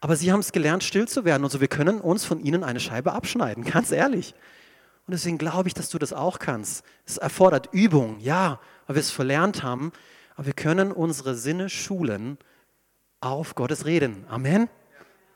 Aber 0.00 0.16
sie 0.16 0.30
haben 0.32 0.40
es 0.40 0.52
gelernt, 0.52 0.84
still 0.84 1.08
zu 1.08 1.24
werden 1.24 1.44
und 1.44 1.50
so 1.50 1.60
wir 1.60 1.68
können 1.68 2.00
uns 2.00 2.24
von 2.24 2.40
ihnen 2.40 2.64
eine 2.64 2.80
Scheibe 2.80 3.12
abschneiden, 3.12 3.64
ganz 3.72 3.92
ehrlich. 3.92 4.34
Und 5.06 5.12
deswegen 5.12 5.38
glaube 5.38 5.68
ich, 5.68 5.74
dass 5.74 5.88
du 5.88 5.98
das 5.98 6.12
auch 6.12 6.38
kannst. 6.38 6.84
Es 7.04 7.16
erfordert 7.16 7.68
Übung, 7.72 8.18
ja, 8.18 8.60
weil 8.86 8.96
wir 8.96 9.00
es 9.00 9.10
verlernt 9.10 9.62
haben, 9.62 9.92
aber 10.34 10.46
wir 10.46 10.52
können 10.52 10.90
unsere 10.90 11.36
Sinne 11.36 11.68
schulen 11.68 12.38
auf 13.20 13.54
Gottes 13.54 13.86
Reden. 13.86 14.24
Amen. 14.28 14.68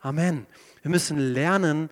Amen. 0.02 0.46
Wir 0.83 0.90
müssen 0.90 1.18
lernen, 1.18 1.90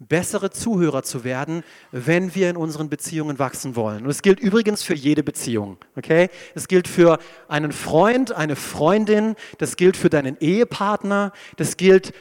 bessere 0.00 0.50
Zuhörer 0.50 1.02
zu 1.02 1.24
werden, 1.24 1.62
wenn 1.92 2.34
wir 2.34 2.50
in 2.50 2.56
unseren 2.56 2.88
Beziehungen 2.88 3.38
wachsen 3.38 3.76
wollen. 3.76 4.04
Und 4.04 4.10
es 4.10 4.22
gilt 4.22 4.40
übrigens 4.40 4.82
für 4.82 4.94
jede 4.94 5.22
Beziehung. 5.22 5.76
Okay? 5.96 6.30
Es 6.54 6.68
gilt 6.68 6.88
für 6.88 7.18
einen 7.48 7.70
Freund, 7.70 8.32
eine 8.32 8.56
Freundin, 8.56 9.36
das 9.58 9.76
gilt 9.76 9.96
für 9.96 10.10
deinen 10.10 10.38
Ehepartner, 10.40 11.32
das 11.56 11.76
gilt 11.76 12.12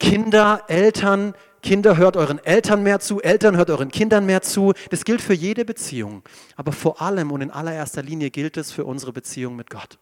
Kinder, 0.00 0.64
Eltern, 0.68 1.34
Kinder 1.66 1.96
hört 1.96 2.16
euren 2.16 2.38
Eltern 2.44 2.84
mehr 2.84 3.00
zu, 3.00 3.20
Eltern 3.20 3.56
hört 3.56 3.70
euren 3.70 3.90
Kindern 3.90 4.24
mehr 4.24 4.40
zu. 4.40 4.72
Das 4.90 5.04
gilt 5.04 5.20
für 5.20 5.34
jede 5.34 5.64
Beziehung. 5.64 6.22
Aber 6.54 6.70
vor 6.70 7.02
allem 7.02 7.32
und 7.32 7.40
in 7.40 7.50
allererster 7.50 8.04
Linie 8.04 8.30
gilt 8.30 8.56
es 8.56 8.70
für 8.70 8.84
unsere 8.84 9.12
Beziehung 9.12 9.56
mit 9.56 9.68
Gott. 9.68 9.98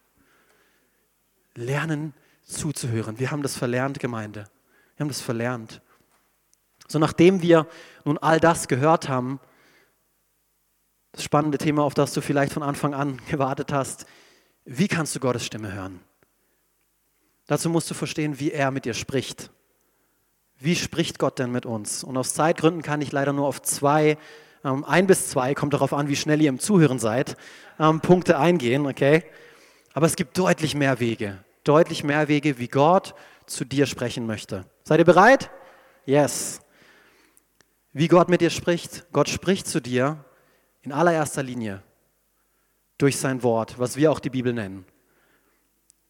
Lernen 1.55 2.12
zuzuhören. 2.42 3.18
Wir 3.18 3.31
haben 3.31 3.42
das 3.42 3.57
verlernt, 3.57 3.98
Gemeinde. 3.98 4.44
Wir 4.96 5.05
haben 5.05 5.09
das 5.09 5.22
verlernt. 5.22 5.81
So 6.87 6.98
nachdem 6.98 7.40
wir 7.40 7.66
nun 8.05 8.18
all 8.18 8.40
das 8.40 8.68
gehört 8.68 9.09
haben, 9.09 9.40
das 11.12 11.24
spannende 11.24 11.57
Thema, 11.57 11.83
auf 11.85 11.94
das 11.94 12.12
du 12.12 12.20
vielleicht 12.20 12.53
von 12.53 12.62
Anfang 12.62 12.92
an 12.92 13.22
gewartet 13.31 13.72
hast, 13.72 14.05
wie 14.66 14.87
kannst 14.87 15.16
du 15.16 15.20
Gottes 15.20 15.46
Stimme 15.46 15.72
hören? 15.72 16.00
Dazu 17.46 17.70
musst 17.70 17.90
du 17.90 17.94
verstehen, 17.94 18.38
wie 18.38 18.53
er 18.53 18.70
mit 18.70 18.85
dir 18.85 18.92
spricht. 18.92 19.50
Wie 20.64 20.77
spricht 20.77 21.18
Gott 21.18 21.38
denn 21.38 21.53
mit 21.53 21.66
uns? 21.66 22.03
Und 22.03 22.16
aus 22.16 22.33
Zeitgründen 22.33 22.81
kann 22.81 23.03
ich 23.03 23.12
leider 23.12 23.35
nur 23.35 23.46
auf 23.46 23.61
zwei, 23.61 24.16
ähm, 24.64 24.83
ein 24.87 25.07
bis 25.07 25.29
zwei, 25.29 25.53
kommt 25.53 25.74
darauf 25.74 25.92
an, 25.92 26.09
wie 26.09 26.16
schnell 26.16 26.40
ihr 26.40 26.48
im 26.48 26.59
Zuhören 26.59 26.98
seid, 26.98 27.37
ähm, 27.79 28.00
Punkte 28.00 28.38
eingehen, 28.38 28.87
okay? 28.87 29.24
Aber 29.92 30.07
es 30.07 30.16
gibt 30.16 30.38
deutlich 30.38 30.74
mehr 30.74 31.00
Wege, 31.00 31.44
deutlich 31.64 32.03
mehr 32.03 32.29
Wege, 32.29 32.59
wie 32.59 32.68
Gott 32.68 33.14
zu 33.44 33.66
dir 33.66 33.85
sprechen 33.85 34.27
möchte. 34.27 34.64
Seid 34.85 35.00
ihr 35.00 35.05
bereit? 35.05 35.50
Yes. 36.07 36.61
Wie 37.92 38.09
Gott 38.09 38.31
mit 38.31 38.40
dir 38.40 38.48
spricht. 38.48 39.05
Gott 39.12 39.29
spricht 39.29 39.66
zu 39.66 39.81
dir 39.81 40.24
in 40.81 40.92
allererster 40.92 41.42
Linie 41.42 41.83
durch 42.96 43.18
sein 43.18 43.42
Wort, 43.42 43.79
was 43.79 43.98
wir 43.98 44.11
auch 44.11 44.18
die 44.18 44.31
Bibel 44.31 44.55
nennen. 44.55 44.87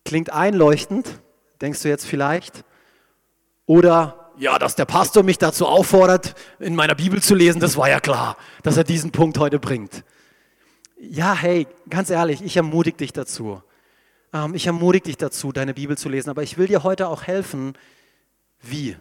Klingt 0.05 0.31
einleuchtend, 0.31 1.21
denkst 1.61 1.83
du 1.83 1.89
jetzt 1.89 2.07
vielleicht? 2.07 2.65
Oder 3.67 4.24
ja, 4.39 4.59
dass 4.59 4.75
der 4.75 4.85
Pastor 4.85 5.23
mich 5.23 5.39
dazu 5.39 5.67
auffordert, 5.67 6.35
in 6.59 6.75
meiner 6.75 6.95
Bibel 6.95 7.23
zu 7.23 7.35
lesen, 7.35 7.61
das 7.61 7.77
war 7.77 7.89
ja 7.89 8.01
klar, 8.01 8.37
dass 8.63 8.77
er 8.77 8.85
diesen 8.85 9.11
Punkt 9.11 9.39
heute 9.39 9.59
bringt. 9.59 10.05
Ja, 10.99 11.35
hey, 11.35 11.67
ganz 11.91 12.11
ehrlich, 12.11 12.43
ich 12.43 12.57
ermutige 12.57 12.97
dich 12.97 13.13
dazu. 13.13 13.63
Ähm, 14.33 14.55
ich 14.55 14.67
ermutige 14.67 15.05
dich 15.05 15.17
dazu, 15.17 15.53
deine 15.53 15.75
Bibel 15.75 15.97
zu 15.97 16.09
lesen, 16.09 16.31
aber 16.31 16.43
ich 16.43 16.59
will 16.59 16.67
dir 16.67 16.83
heute 16.83 17.09
auch 17.09 17.23
helfen, 17.23 17.75
wie. 18.61 18.97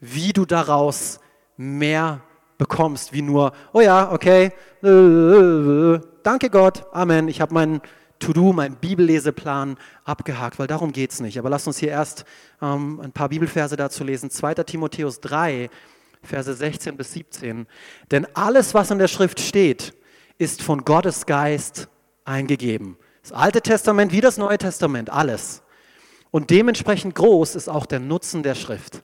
Wie 0.00 0.32
du 0.32 0.44
daraus 0.44 1.20
mehr 1.56 2.20
bekommst, 2.58 3.12
wie 3.12 3.22
nur, 3.22 3.52
oh 3.72 3.80
ja, 3.80 4.12
okay, 4.12 4.52
danke 4.82 6.50
Gott, 6.50 6.84
Amen, 6.92 7.28
ich 7.28 7.40
habe 7.40 7.54
meinen 7.54 7.80
To-Do, 8.22 8.52
meinen 8.52 8.76
Bibelleseplan 8.76 9.76
abgehakt, 10.04 10.58
weil 10.58 10.68
darum 10.68 10.92
geht 10.92 11.10
es 11.10 11.20
nicht. 11.20 11.38
Aber 11.38 11.50
lass 11.50 11.66
uns 11.66 11.78
hier 11.78 11.90
erst 11.90 12.24
ähm, 12.60 13.00
ein 13.00 13.12
paar 13.12 13.28
Bibelverse 13.28 13.76
dazu 13.76 14.04
lesen. 14.04 14.30
2. 14.30 14.54
Timotheus 14.54 15.20
3, 15.20 15.68
Verse 16.22 16.54
16 16.54 16.96
bis 16.96 17.12
17. 17.12 17.66
Denn 18.10 18.26
alles, 18.34 18.74
was 18.74 18.90
in 18.90 18.98
der 18.98 19.08
Schrift 19.08 19.40
steht, 19.40 19.92
ist 20.38 20.62
von 20.62 20.84
Gottes 20.84 21.26
Geist 21.26 21.88
eingegeben. 22.24 22.96
Das 23.22 23.32
Alte 23.32 23.60
Testament 23.60 24.12
wie 24.12 24.20
das 24.20 24.38
Neue 24.38 24.58
Testament, 24.58 25.10
alles. 25.10 25.62
Und 26.30 26.50
dementsprechend 26.50 27.14
groß 27.14 27.56
ist 27.56 27.68
auch 27.68 27.86
der 27.86 28.00
Nutzen 28.00 28.42
der 28.42 28.54
Schrift. 28.54 29.02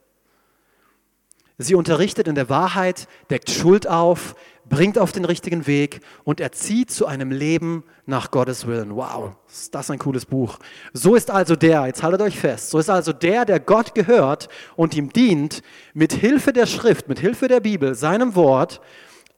Sie 1.61 1.75
unterrichtet 1.75 2.29
in 2.29 2.37
der 2.37 2.49
Wahrheit, 2.49 3.09
deckt 3.31 3.51
Schuld 3.51 3.89
auf, 3.89 4.37
bringt 4.69 4.97
auf 4.97 5.11
den 5.11 5.25
richtigen 5.25 5.67
Weg 5.67 6.01
und 6.23 6.41
erzieht 6.41 6.91
zu 6.91 7.07
einem 7.07 7.33
Leben 7.33 7.83
nach 8.07 8.31
Gottes 8.31 8.69
Willen. 8.69 8.95
Wow, 8.95 9.33
ist 9.49 9.75
das 9.75 9.91
ein 9.91 9.99
cooles 9.99 10.25
Buch. 10.25 10.59
So 10.93 11.17
ist 11.17 11.33
also 11.33 11.57
der, 11.57 11.87
jetzt 11.87 12.05
haltet 12.05 12.21
euch 12.21 12.39
fest, 12.39 12.71
so 12.71 12.79
ist 12.79 12.91
also 12.91 13.13
der, 13.13 13.45
der 13.45 13.59
Gott 13.59 13.97
gehört 13.97 14.49
und 14.77 14.95
ihm 14.95 15.13
dient, 15.13 15.63
mit 15.95 16.13
Hilfe 16.13 16.53
der 16.53 16.67
Schrift, 16.67 17.09
mit 17.09 17.19
Hilfe 17.19 17.49
der 17.49 17.61
Bibel, 17.61 17.97
seinem 17.97 18.37
Wort, 18.37 18.81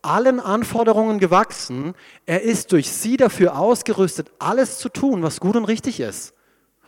allen 0.03 0.41
Anforderungen 0.41 1.19
gewachsen. 1.21 1.95
Er 2.27 2.43
ist 2.43 2.73
durch 2.73 2.91
sie 2.91 3.17
dafür 3.17 3.59
ausgerüstet, 3.59 4.31
alles 4.39 4.79
zu 4.79 4.91
tun, 4.91 5.23
was 5.23 5.41
gut 5.41 5.57
und 5.57 5.65
richtig 5.65 6.01
ist. 6.01 6.35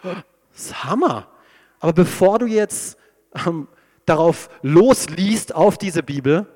Das 0.02 0.16
ist 0.54 0.84
Hammer. 0.84 1.28
Aber 1.80 1.92
bevor 1.92 2.38
du 2.38 2.46
jetzt 2.46 2.98
ähm, 3.46 3.68
darauf 4.06 4.48
losliest, 4.62 5.54
auf 5.54 5.78
diese 5.78 6.02
Bibel, 6.02 6.46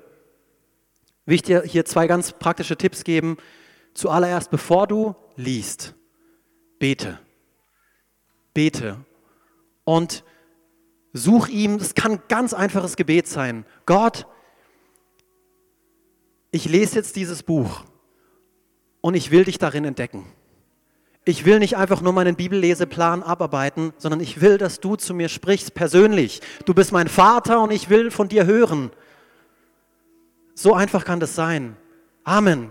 will 1.25 1.35
ich 1.35 1.41
dir 1.41 1.61
hier 1.63 1.85
zwei 1.85 2.07
ganz 2.07 2.31
praktische 2.33 2.77
Tipps 2.77 3.03
geben. 3.03 3.37
Zuallererst, 3.93 4.49
bevor 4.49 4.87
du 4.87 5.15
liest, 5.35 5.95
bete. 6.79 7.19
Bete. 8.53 8.97
Und 9.83 10.23
such 11.13 11.49
ihm, 11.49 11.75
es 11.75 11.95
kann 11.95 12.13
ein 12.13 12.21
ganz 12.27 12.53
einfaches 12.53 12.95
Gebet 12.95 13.27
sein. 13.27 13.65
Gott, 13.85 14.25
ich 16.51 16.65
lese 16.65 16.95
jetzt 16.95 17.15
dieses 17.15 17.43
Buch 17.43 17.83
und 19.01 19.15
ich 19.15 19.31
will 19.31 19.43
dich 19.43 19.57
darin 19.57 19.85
entdecken. 19.85 20.25
Ich 21.27 21.43
will 21.43 21.59
nicht 21.59 21.75
einfach 21.75 21.99
nur 21.99 22.13
meinen 22.13 22.37
Bibelleseplan 22.37 23.21
abarbeiten, 23.21 23.91
sondern 23.97 24.21
ich 24.21 24.39
will, 24.39 24.57
dass 24.57 24.79
du 24.79 24.95
zu 24.95 25.13
mir 25.13 25.27
sprichst 25.27 25.73
persönlich. 25.73 26.39
Du 26.63 26.73
bist 26.73 26.93
mein 26.93 27.09
Vater 27.09 27.59
und 27.61 27.71
ich 27.71 27.89
will 27.89 28.11
von 28.11 28.29
dir 28.29 28.45
hören. 28.45 28.91
So 30.55 30.73
einfach 30.73 31.03
kann 31.03 31.19
das 31.19 31.35
sein. 31.35 31.75
Amen. 32.23 32.69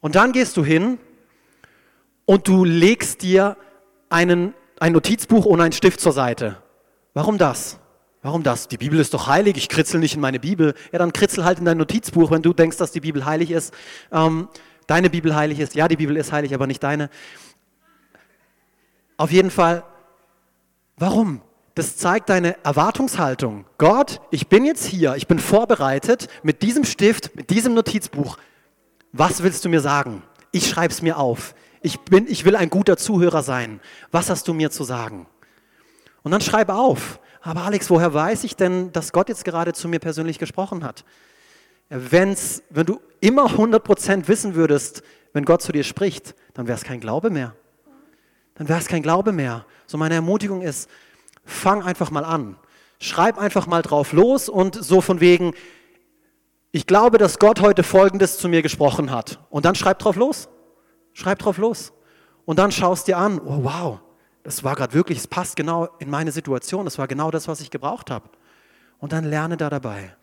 Und 0.00 0.14
dann 0.14 0.32
gehst 0.32 0.58
du 0.58 0.64
hin 0.64 0.98
und 2.26 2.46
du 2.46 2.66
legst 2.66 3.22
dir 3.22 3.56
einen, 4.10 4.52
ein 4.78 4.92
Notizbuch 4.92 5.46
und 5.46 5.62
einen 5.62 5.72
Stift 5.72 6.00
zur 6.00 6.12
Seite. 6.12 6.58
Warum 7.14 7.38
das? 7.38 7.78
Warum 8.20 8.42
das? 8.42 8.68
Die 8.68 8.76
Bibel 8.76 9.00
ist 9.00 9.14
doch 9.14 9.26
heilig, 9.26 9.56
ich 9.56 9.70
kritzel 9.70 10.00
nicht 10.00 10.16
in 10.16 10.20
meine 10.20 10.38
Bibel. 10.38 10.74
Ja, 10.92 10.98
dann 10.98 11.14
kritzel 11.14 11.46
halt 11.46 11.60
in 11.60 11.64
dein 11.64 11.78
Notizbuch, 11.78 12.30
wenn 12.30 12.42
du 12.42 12.52
denkst, 12.52 12.76
dass 12.76 12.92
die 12.92 13.00
Bibel 13.00 13.24
heilig 13.24 13.50
ist. 13.50 13.72
Ähm, 14.12 14.48
deine 14.90 15.08
Bibel 15.08 15.34
heilig 15.34 15.60
ist. 15.60 15.74
Ja, 15.74 15.88
die 15.88 15.96
Bibel 15.96 16.16
ist 16.16 16.32
heilig, 16.32 16.52
aber 16.52 16.66
nicht 16.66 16.82
deine. 16.82 17.10
Auf 19.16 19.30
jeden 19.30 19.50
Fall, 19.50 19.84
warum? 20.96 21.42
Das 21.74 21.96
zeigt 21.96 22.28
deine 22.28 22.56
Erwartungshaltung. 22.64 23.64
Gott, 23.78 24.20
ich 24.30 24.48
bin 24.48 24.64
jetzt 24.64 24.84
hier, 24.84 25.14
ich 25.14 25.28
bin 25.28 25.38
vorbereitet 25.38 26.28
mit 26.42 26.62
diesem 26.62 26.84
Stift, 26.84 27.36
mit 27.36 27.50
diesem 27.50 27.74
Notizbuch. 27.74 28.36
Was 29.12 29.42
willst 29.42 29.64
du 29.64 29.68
mir 29.68 29.80
sagen? 29.80 30.22
Ich 30.50 30.68
schreibe 30.68 30.92
es 30.92 31.02
mir 31.02 31.16
auf. 31.18 31.54
Ich, 31.82 32.00
bin, 32.00 32.26
ich 32.28 32.44
will 32.44 32.56
ein 32.56 32.70
guter 32.70 32.96
Zuhörer 32.96 33.42
sein. 33.42 33.80
Was 34.10 34.28
hast 34.28 34.48
du 34.48 34.52
mir 34.52 34.70
zu 34.70 34.84
sagen? 34.84 35.26
Und 36.22 36.32
dann 36.32 36.40
schreibe 36.40 36.74
auf. 36.74 37.20
aber 37.40 37.62
Alex, 37.62 37.88
woher 37.88 38.12
weiß 38.12 38.44
ich 38.44 38.56
denn, 38.56 38.92
dass 38.92 39.12
Gott 39.12 39.28
jetzt 39.28 39.44
gerade 39.44 39.72
zu 39.72 39.88
mir 39.88 40.00
persönlich 40.00 40.38
gesprochen 40.38 40.84
hat? 40.84 41.04
Wenn's, 41.90 42.62
wenn 42.70 42.86
du 42.86 43.00
immer 43.20 43.46
100% 43.46 44.28
wissen 44.28 44.54
würdest, 44.54 45.02
wenn 45.32 45.44
Gott 45.44 45.60
zu 45.60 45.72
dir 45.72 45.84
spricht, 45.84 46.34
dann 46.54 46.66
wäre 46.66 46.78
es 46.78 46.84
kein 46.84 47.00
Glaube 47.00 47.30
mehr. 47.30 47.54
Dann 48.54 48.68
wäre 48.68 48.78
es 48.78 48.86
kein 48.86 49.02
Glaube 49.02 49.32
mehr. 49.32 49.66
So 49.86 49.98
meine 49.98 50.14
Ermutigung 50.14 50.62
ist, 50.62 50.88
fang 51.44 51.82
einfach 51.82 52.10
mal 52.10 52.24
an. 52.24 52.56
Schreib 53.00 53.38
einfach 53.38 53.66
mal 53.66 53.82
drauf 53.82 54.12
los 54.12 54.48
und 54.48 54.74
so 54.74 55.00
von 55.00 55.20
wegen, 55.20 55.52
ich 56.70 56.86
glaube, 56.86 57.18
dass 57.18 57.38
Gott 57.38 57.60
heute 57.60 57.82
Folgendes 57.82 58.38
zu 58.38 58.48
mir 58.48 58.62
gesprochen 58.62 59.10
hat. 59.10 59.40
Und 59.50 59.64
dann 59.64 59.74
schreib 59.74 59.98
drauf 59.98 60.16
los. 60.16 60.48
Schreib 61.12 61.40
drauf 61.40 61.58
los. 61.58 61.92
Und 62.44 62.58
dann 62.58 62.70
schaust 62.70 63.08
dir 63.08 63.18
an, 63.18 63.40
oh 63.40 63.64
wow, 63.64 64.00
das 64.42 64.62
war 64.62 64.76
gerade 64.76 64.94
wirklich, 64.94 65.18
es 65.18 65.26
passt 65.26 65.56
genau 65.56 65.88
in 65.98 66.08
meine 66.08 66.32
Situation, 66.32 66.84
das 66.84 66.98
war 66.98 67.08
genau 67.08 67.30
das, 67.30 67.48
was 67.48 67.60
ich 67.60 67.70
gebraucht 67.70 68.10
habe. 68.10 68.28
Und 68.98 69.12
dann 69.12 69.24
lerne 69.24 69.56
da 69.56 69.70
dabei. 69.70 70.14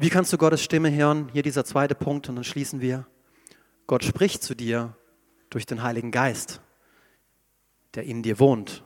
Wie 0.00 0.10
kannst 0.10 0.32
du 0.32 0.38
Gottes 0.38 0.62
Stimme 0.62 0.92
hören? 0.94 1.28
Hier 1.32 1.42
dieser 1.42 1.64
zweite 1.64 1.96
Punkt 1.96 2.28
und 2.28 2.36
dann 2.36 2.44
schließen 2.44 2.80
wir. 2.80 3.04
Gott 3.88 4.04
spricht 4.04 4.44
zu 4.44 4.54
dir 4.54 4.94
durch 5.50 5.66
den 5.66 5.82
Heiligen 5.82 6.12
Geist, 6.12 6.60
der 7.94 8.04
in 8.04 8.22
dir 8.22 8.38
wohnt. 8.38 8.84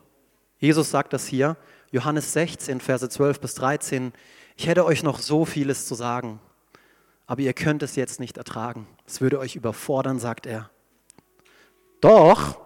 Jesus 0.56 0.90
sagt 0.90 1.12
das 1.12 1.26
hier, 1.26 1.58
Johannes 1.90 2.32
16, 2.32 2.80
Verse 2.80 3.06
12 3.06 3.40
bis 3.40 3.54
13. 3.56 4.14
Ich 4.56 4.66
hätte 4.66 4.86
euch 4.86 5.02
noch 5.02 5.18
so 5.18 5.44
vieles 5.44 5.84
zu 5.84 5.94
sagen, 5.94 6.40
aber 7.26 7.42
ihr 7.42 7.52
könnt 7.52 7.82
es 7.82 7.94
jetzt 7.94 8.18
nicht 8.18 8.38
ertragen. 8.38 8.86
Es 9.06 9.20
würde 9.20 9.38
euch 9.38 9.54
überfordern, 9.54 10.18
sagt 10.18 10.46
er. 10.46 10.70
Doch, 12.00 12.58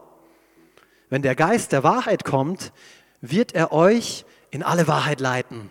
wenn 1.08 1.22
der 1.22 1.34
Geist 1.34 1.72
der 1.72 1.82
Wahrheit 1.82 2.24
kommt, 2.24 2.72
wird 3.20 3.56
er 3.56 3.72
euch 3.72 4.24
in 4.50 4.62
alle 4.62 4.86
Wahrheit 4.86 5.18
leiten. 5.18 5.68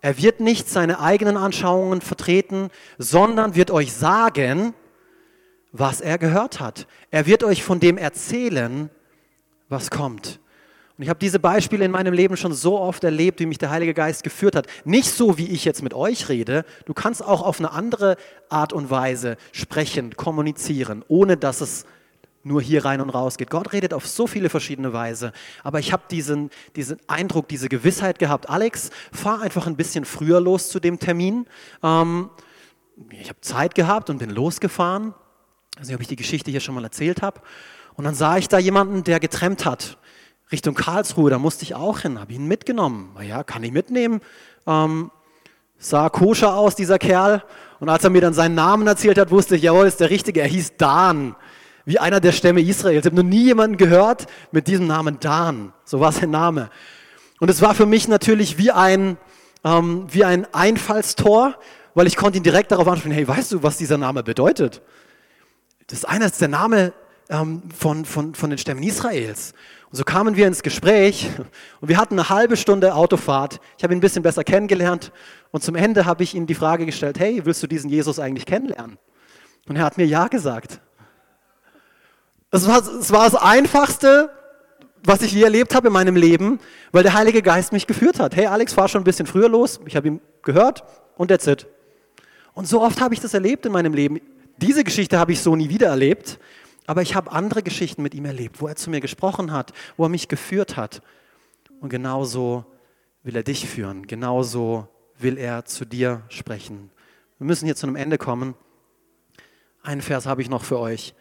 Er 0.00 0.18
wird 0.18 0.40
nicht 0.40 0.68
seine 0.68 1.00
eigenen 1.00 1.36
Anschauungen 1.36 2.00
vertreten, 2.00 2.70
sondern 2.98 3.54
wird 3.54 3.70
euch 3.70 3.92
sagen, 3.92 4.74
was 5.72 6.00
er 6.00 6.18
gehört 6.18 6.60
hat. 6.60 6.86
Er 7.10 7.26
wird 7.26 7.44
euch 7.44 7.62
von 7.62 7.80
dem 7.80 7.98
erzählen, 7.98 8.90
was 9.68 9.90
kommt. 9.90 10.40
Und 10.96 11.04
ich 11.04 11.08
habe 11.08 11.18
diese 11.18 11.38
Beispiele 11.38 11.84
in 11.84 11.90
meinem 11.90 12.12
Leben 12.12 12.36
schon 12.36 12.52
so 12.52 12.78
oft 12.78 13.04
erlebt, 13.04 13.40
wie 13.40 13.46
mich 13.46 13.58
der 13.58 13.70
Heilige 13.70 13.94
Geist 13.94 14.22
geführt 14.22 14.54
hat. 14.54 14.66
Nicht 14.84 15.08
so, 15.08 15.38
wie 15.38 15.48
ich 15.48 15.64
jetzt 15.64 15.82
mit 15.82 15.94
euch 15.94 16.28
rede. 16.28 16.64
Du 16.84 16.92
kannst 16.92 17.24
auch 17.24 17.42
auf 17.42 17.58
eine 17.58 17.70
andere 17.70 18.16
Art 18.50 18.72
und 18.72 18.90
Weise 18.90 19.36
sprechen, 19.52 20.16
kommunizieren, 20.16 21.04
ohne 21.08 21.36
dass 21.36 21.62
es 21.62 21.86
nur 22.42 22.62
hier 22.62 22.84
rein 22.84 23.00
und 23.00 23.10
raus 23.10 23.36
geht. 23.36 23.50
Gott 23.50 23.72
redet 23.72 23.92
auf 23.92 24.06
so 24.06 24.26
viele 24.26 24.48
verschiedene 24.48 24.92
Weise. 24.92 25.32
Aber 25.62 25.78
ich 25.78 25.92
habe 25.92 26.04
diesen, 26.10 26.50
diesen 26.76 26.98
Eindruck, 27.06 27.48
diese 27.48 27.68
Gewissheit 27.68 28.18
gehabt, 28.18 28.48
Alex, 28.48 28.90
fahr 29.12 29.42
einfach 29.42 29.66
ein 29.66 29.76
bisschen 29.76 30.04
früher 30.04 30.40
los 30.40 30.70
zu 30.70 30.80
dem 30.80 30.98
Termin. 30.98 31.46
Ähm, 31.82 32.30
ich 33.10 33.28
habe 33.28 33.40
Zeit 33.40 33.74
gehabt 33.74 34.10
und 34.10 34.18
bin 34.18 34.30
losgefahren. 34.30 35.14
Ich 35.74 35.80
weiß 35.80 35.88
nicht, 35.88 35.96
ob 35.96 36.02
ich 36.02 36.08
die 36.08 36.16
Geschichte 36.16 36.50
hier 36.50 36.60
schon 36.60 36.74
mal 36.74 36.84
erzählt 36.84 37.22
habe. 37.22 37.40
Und 37.94 38.04
dann 38.04 38.14
sah 38.14 38.38
ich 38.38 38.48
da 38.48 38.58
jemanden, 38.58 39.04
der 39.04 39.20
getrennt 39.20 39.64
hat. 39.66 39.98
Richtung 40.52 40.74
Karlsruhe, 40.74 41.30
da 41.30 41.38
musste 41.38 41.62
ich 41.62 41.74
auch 41.74 42.00
hin, 42.00 42.18
habe 42.18 42.32
ihn 42.32 42.46
mitgenommen. 42.46 43.10
Na 43.14 43.22
ja, 43.22 43.44
kann 43.44 43.62
ich 43.62 43.70
mitnehmen. 43.70 44.20
Ähm, 44.66 45.10
sah 45.78 46.08
koscher 46.08 46.56
aus, 46.56 46.74
dieser 46.74 46.98
Kerl. 46.98 47.44
Und 47.78 47.88
als 47.88 48.04
er 48.04 48.10
mir 48.10 48.20
dann 48.20 48.34
seinen 48.34 48.54
Namen 48.54 48.86
erzählt 48.86 49.18
hat, 49.18 49.30
wusste 49.30 49.56
ich, 49.56 49.62
jawohl, 49.62 49.86
ist 49.86 50.00
der 50.00 50.10
Richtige. 50.10 50.40
Er 50.40 50.48
hieß 50.48 50.76
Dan 50.76 51.36
wie 51.90 51.98
einer 51.98 52.20
der 52.20 52.30
Stämme 52.30 52.60
Israels. 52.60 53.00
Ich 53.00 53.06
habe 53.06 53.16
noch 53.16 53.28
nie 53.28 53.42
jemanden 53.42 53.76
gehört 53.76 54.28
mit 54.52 54.68
diesem 54.68 54.86
Namen 54.86 55.18
Dan. 55.18 55.72
So 55.84 55.98
war 55.98 56.12
sein 56.12 56.30
Name. 56.30 56.70
Und 57.40 57.50
es 57.50 57.62
war 57.62 57.74
für 57.74 57.84
mich 57.84 58.06
natürlich 58.06 58.58
wie 58.58 58.70
ein, 58.70 59.16
ähm, 59.64 60.06
wie 60.08 60.24
ein 60.24 60.46
Einfallstor, 60.54 61.58
weil 61.94 62.06
ich 62.06 62.14
konnte 62.14 62.38
ihn 62.38 62.44
direkt 62.44 62.70
darauf 62.70 62.86
ansprechen, 62.86 63.12
hey, 63.12 63.26
weißt 63.26 63.50
du, 63.50 63.64
was 63.64 63.76
dieser 63.76 63.98
Name 63.98 64.22
bedeutet? 64.22 64.82
Das 65.88 66.04
eine 66.04 66.26
ist 66.26 66.40
der 66.40 66.46
Name 66.46 66.92
ähm, 67.28 67.62
von, 67.76 68.04
von, 68.04 68.36
von 68.36 68.50
den 68.50 68.58
Stämmen 68.60 68.84
Israels. 68.84 69.52
Und 69.90 69.96
so 69.96 70.04
kamen 70.04 70.36
wir 70.36 70.46
ins 70.46 70.62
Gespräch 70.62 71.28
und 71.80 71.88
wir 71.88 71.96
hatten 71.96 72.16
eine 72.16 72.28
halbe 72.28 72.56
Stunde 72.56 72.94
Autofahrt. 72.94 73.58
Ich 73.78 73.82
habe 73.82 73.92
ihn 73.92 73.98
ein 73.98 74.00
bisschen 74.00 74.22
besser 74.22 74.44
kennengelernt 74.44 75.10
und 75.50 75.64
zum 75.64 75.74
Ende 75.74 76.06
habe 76.06 76.22
ich 76.22 76.36
ihm 76.36 76.46
die 76.46 76.54
Frage 76.54 76.86
gestellt, 76.86 77.18
hey, 77.18 77.44
willst 77.44 77.64
du 77.64 77.66
diesen 77.66 77.90
Jesus 77.90 78.20
eigentlich 78.20 78.46
kennenlernen? 78.46 78.96
Und 79.68 79.74
er 79.74 79.82
hat 79.82 79.96
mir 79.96 80.06
ja 80.06 80.28
gesagt. 80.28 80.80
Es 82.52 82.66
war, 82.66 82.78
es 82.78 83.12
war 83.12 83.30
das 83.30 83.40
Einfachste, 83.40 84.30
was 85.04 85.22
ich 85.22 85.32
je 85.32 85.42
erlebt 85.42 85.74
habe 85.74 85.86
in 85.86 85.92
meinem 85.92 86.16
Leben, 86.16 86.58
weil 86.90 87.04
der 87.04 87.14
Heilige 87.14 87.42
Geist 87.42 87.72
mich 87.72 87.86
geführt 87.86 88.18
hat. 88.18 88.34
Hey 88.34 88.46
Alex, 88.46 88.72
fahr 88.72 88.88
schon 88.88 89.02
ein 89.02 89.04
bisschen 89.04 89.26
früher 89.26 89.48
los. 89.48 89.80
Ich 89.86 89.94
habe 89.94 90.08
ihm 90.08 90.20
gehört 90.42 90.82
und 91.16 91.28
that's 91.28 91.46
it. 91.46 91.66
Und 92.52 92.66
so 92.66 92.82
oft 92.82 93.00
habe 93.00 93.14
ich 93.14 93.20
das 93.20 93.34
erlebt 93.34 93.66
in 93.66 93.72
meinem 93.72 93.94
Leben. 93.94 94.20
Diese 94.56 94.82
Geschichte 94.82 95.18
habe 95.18 95.32
ich 95.32 95.40
so 95.40 95.54
nie 95.54 95.68
wieder 95.68 95.86
erlebt, 95.86 96.38
aber 96.86 97.02
ich 97.02 97.14
habe 97.14 97.30
andere 97.30 97.62
Geschichten 97.62 98.02
mit 98.02 98.14
ihm 98.14 98.24
erlebt, 98.24 98.60
wo 98.60 98.66
er 98.66 98.74
zu 98.74 98.90
mir 98.90 99.00
gesprochen 99.00 99.52
hat, 99.52 99.72
wo 99.96 100.04
er 100.04 100.08
mich 100.08 100.26
geführt 100.26 100.76
hat. 100.76 101.02
Und 101.80 101.88
genauso 101.88 102.64
will 103.22 103.36
er 103.36 103.44
dich 103.44 103.68
führen, 103.68 104.06
genauso 104.08 104.88
will 105.18 105.38
er 105.38 105.64
zu 105.66 105.84
dir 105.84 106.22
sprechen. 106.28 106.90
Wir 107.38 107.46
müssen 107.46 107.64
hier 107.66 107.76
zu 107.76 107.86
einem 107.86 107.96
Ende 107.96 108.18
kommen. 108.18 108.54
Einen 109.82 110.02
Vers 110.02 110.26
habe 110.26 110.42
ich 110.42 110.50
noch 110.50 110.64
für 110.64 110.78
euch. 110.78 111.14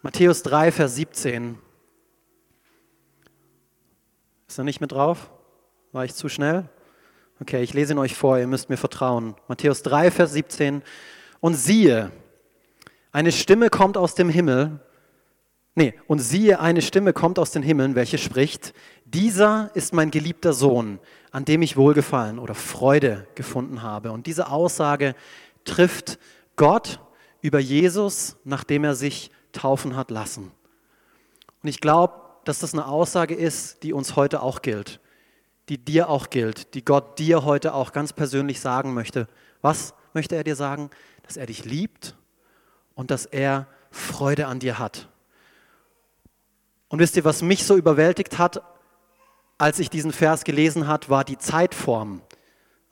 Matthäus 0.00 0.44
3, 0.44 0.70
Vers 0.70 0.94
17. 0.94 1.58
Ist 4.46 4.56
er 4.56 4.62
nicht 4.62 4.80
mit 4.80 4.92
drauf? 4.92 5.28
War 5.90 6.04
ich 6.04 6.14
zu 6.14 6.28
schnell? 6.28 6.68
Okay, 7.40 7.64
ich 7.64 7.74
lese 7.74 7.94
ihn 7.94 7.98
euch 7.98 8.14
vor, 8.14 8.38
ihr 8.38 8.46
müsst 8.46 8.68
mir 8.70 8.76
vertrauen. 8.76 9.34
Matthäus 9.48 9.82
3, 9.82 10.12
Vers 10.12 10.32
17. 10.34 10.82
Und 11.40 11.54
siehe, 11.54 12.12
eine 13.10 13.32
Stimme 13.32 13.70
kommt 13.70 13.96
aus 13.96 14.14
dem 14.14 14.28
Himmel. 14.28 14.78
Nee, 15.74 15.94
und 16.06 16.20
siehe, 16.20 16.60
eine 16.60 16.80
Stimme 16.82 17.12
kommt 17.12 17.40
aus 17.40 17.50
den 17.50 17.64
Himmeln, 17.64 17.96
welche 17.96 18.18
spricht, 18.18 18.74
dieser 19.04 19.72
ist 19.74 19.92
mein 19.92 20.12
geliebter 20.12 20.52
Sohn, 20.52 21.00
an 21.32 21.44
dem 21.44 21.60
ich 21.60 21.76
Wohlgefallen 21.76 22.38
oder 22.38 22.54
Freude 22.54 23.26
gefunden 23.34 23.82
habe. 23.82 24.12
Und 24.12 24.28
diese 24.28 24.48
Aussage 24.48 25.16
trifft 25.64 26.20
Gott 26.54 27.00
über 27.40 27.58
Jesus, 27.58 28.36
nachdem 28.44 28.84
er 28.84 28.94
sich 28.94 29.32
taufen 29.58 29.96
hat 29.96 30.10
lassen. 30.10 30.52
Und 31.62 31.68
ich 31.68 31.80
glaube, 31.80 32.14
dass 32.44 32.60
das 32.60 32.72
eine 32.72 32.86
Aussage 32.86 33.34
ist, 33.34 33.82
die 33.82 33.92
uns 33.92 34.16
heute 34.16 34.42
auch 34.42 34.62
gilt, 34.62 35.00
die 35.68 35.78
dir 35.84 36.08
auch 36.08 36.30
gilt, 36.30 36.74
die 36.74 36.84
Gott 36.84 37.18
dir 37.18 37.44
heute 37.44 37.74
auch 37.74 37.92
ganz 37.92 38.12
persönlich 38.12 38.60
sagen 38.60 38.94
möchte. 38.94 39.28
Was 39.60 39.94
möchte 40.14 40.36
er 40.36 40.44
dir 40.44 40.56
sagen? 40.56 40.90
Dass 41.24 41.36
er 41.36 41.46
dich 41.46 41.64
liebt 41.64 42.16
und 42.94 43.10
dass 43.10 43.26
er 43.26 43.66
Freude 43.90 44.46
an 44.46 44.60
dir 44.60 44.78
hat. 44.78 45.08
Und 46.88 47.00
wisst 47.00 47.16
ihr, 47.16 47.24
was 47.24 47.42
mich 47.42 47.64
so 47.64 47.76
überwältigt 47.76 48.38
hat, 48.38 48.62
als 49.58 49.78
ich 49.78 49.90
diesen 49.90 50.12
Vers 50.12 50.44
gelesen 50.44 50.86
hat, 50.86 51.10
war 51.10 51.24
die 51.24 51.36
Zeitform, 51.36 52.22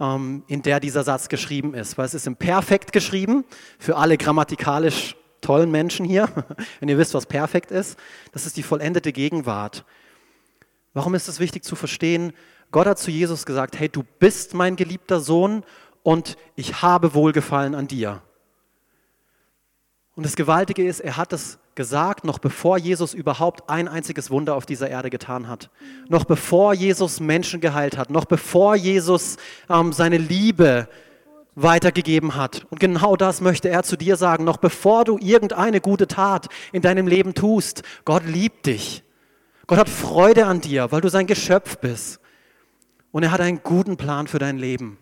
ähm, 0.01 0.43
in 0.49 0.63
der 0.63 0.81
dieser 0.81 1.05
Satz 1.05 1.29
geschrieben 1.29 1.73
ist. 1.75 1.97
Weil 1.97 2.07
es 2.07 2.15
ist 2.15 2.27
im 2.27 2.37
Perfekt 2.37 2.93
geschrieben, 2.93 3.45
für 3.79 3.97
alle 3.97 4.19
grammatikalisch 4.19 5.17
tollen 5.47 5.71
Menschen 5.71 6.05
hier, 6.05 6.29
wenn 6.81 6.89
ihr 6.89 6.99
wisst, 6.99 7.15
was 7.15 7.27
perfekt 7.27 7.71
ist. 7.71 7.99
Das 8.33 8.47
ist 8.47 8.57
die 8.57 8.63
vollendete 8.63 9.13
Gegenwart. 9.13 9.85
Warum 10.93 11.15
ist 11.15 11.29
es 11.29 11.41
wichtig 11.41 11.63
zu 11.63 11.77
verstehen? 11.77 12.33
Gott 12.73 12.87
hat 12.87 12.99
zu 12.99 13.11
Jesus 13.11 13.47
gesagt, 13.47 13.79
hey, 13.79 13.89
du 13.89 14.03
bist 14.19 14.55
mein 14.55 14.77
geliebter 14.77 15.21
Sohn 15.21 15.63
und 16.03 16.37
ich 16.57 16.83
habe 16.83 17.15
Wohlgefallen 17.15 17.75
an 17.75 17.87
dir. 17.87 18.23
Und 20.17 20.25
das 20.25 20.35
Gewaltige 20.35 20.85
ist, 20.85 21.01
er 21.01 21.17
hat 21.17 21.33
es 21.33 21.59
gesagt, 21.75 22.25
noch 22.25 22.39
bevor 22.39 22.79
Jesus 22.79 23.15
überhaupt 23.15 23.69
ein 23.69 23.87
einziges 23.87 24.31
Wunder 24.31 24.57
auf 24.57 24.67
dieser 24.67 24.89
Erde 24.89 25.11
getan 25.11 25.47
hat. 25.47 25.71
Noch 26.09 26.25
bevor 26.25 26.75
Jesus 26.75 27.21
Menschen 27.21 27.61
geheilt 27.61 27.99
hat. 27.99 28.11
Noch 28.11 28.25
bevor 28.25 28.75
Jesus 28.75 29.37
ähm, 29.69 29.93
seine 29.93 30.17
Liebe 30.17 30.89
weitergegeben 31.57 32.37
hat. 32.37 32.67
Und 32.71 32.79
genau 32.79 33.17
das 33.17 33.41
möchte 33.41 33.69
er 33.69 33.83
zu 33.83 33.97
dir 33.97 34.17
sagen, 34.17 34.45
noch 34.45 34.59
bevor 34.59 35.05
du 35.05 35.19
irgendeine 35.19 35.81
gute 35.81 36.07
Tat 36.07 36.49
in 36.71 36.83
deinem 36.83 37.09
Leben 37.09 37.35
tust. 37.35 37.83
Gott 38.05 38.25
liebt 38.25 38.67
dich. 38.67 39.03
Gott 39.67 39.79
hat 39.79 39.89
Freude 39.89 40.47
an 40.47 40.61
dir, 40.61 40.93
weil 40.93 41.01
du 41.01 41.09
sein 41.09 41.27
Geschöpf 41.27 41.79
bist. 41.79 42.21
Und 43.11 43.23
er 43.23 43.33
hat 43.33 43.41
einen 43.41 43.63
guten 43.63 43.97
Plan 43.97 44.29
für 44.29 44.39
dein 44.39 44.59
Leben. 44.59 44.99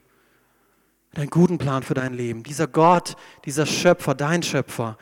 Einen 1.17 1.29
guten 1.29 1.59
Plan 1.59 1.83
für 1.83 1.95
dein 1.95 2.15
Leben. 2.15 2.45
Dieser 2.45 2.69
Gott, 2.69 3.17
dieser 3.45 3.67
Schöpfer, 3.67 4.15
dein 4.15 4.43
Schöpfer, 4.43 4.97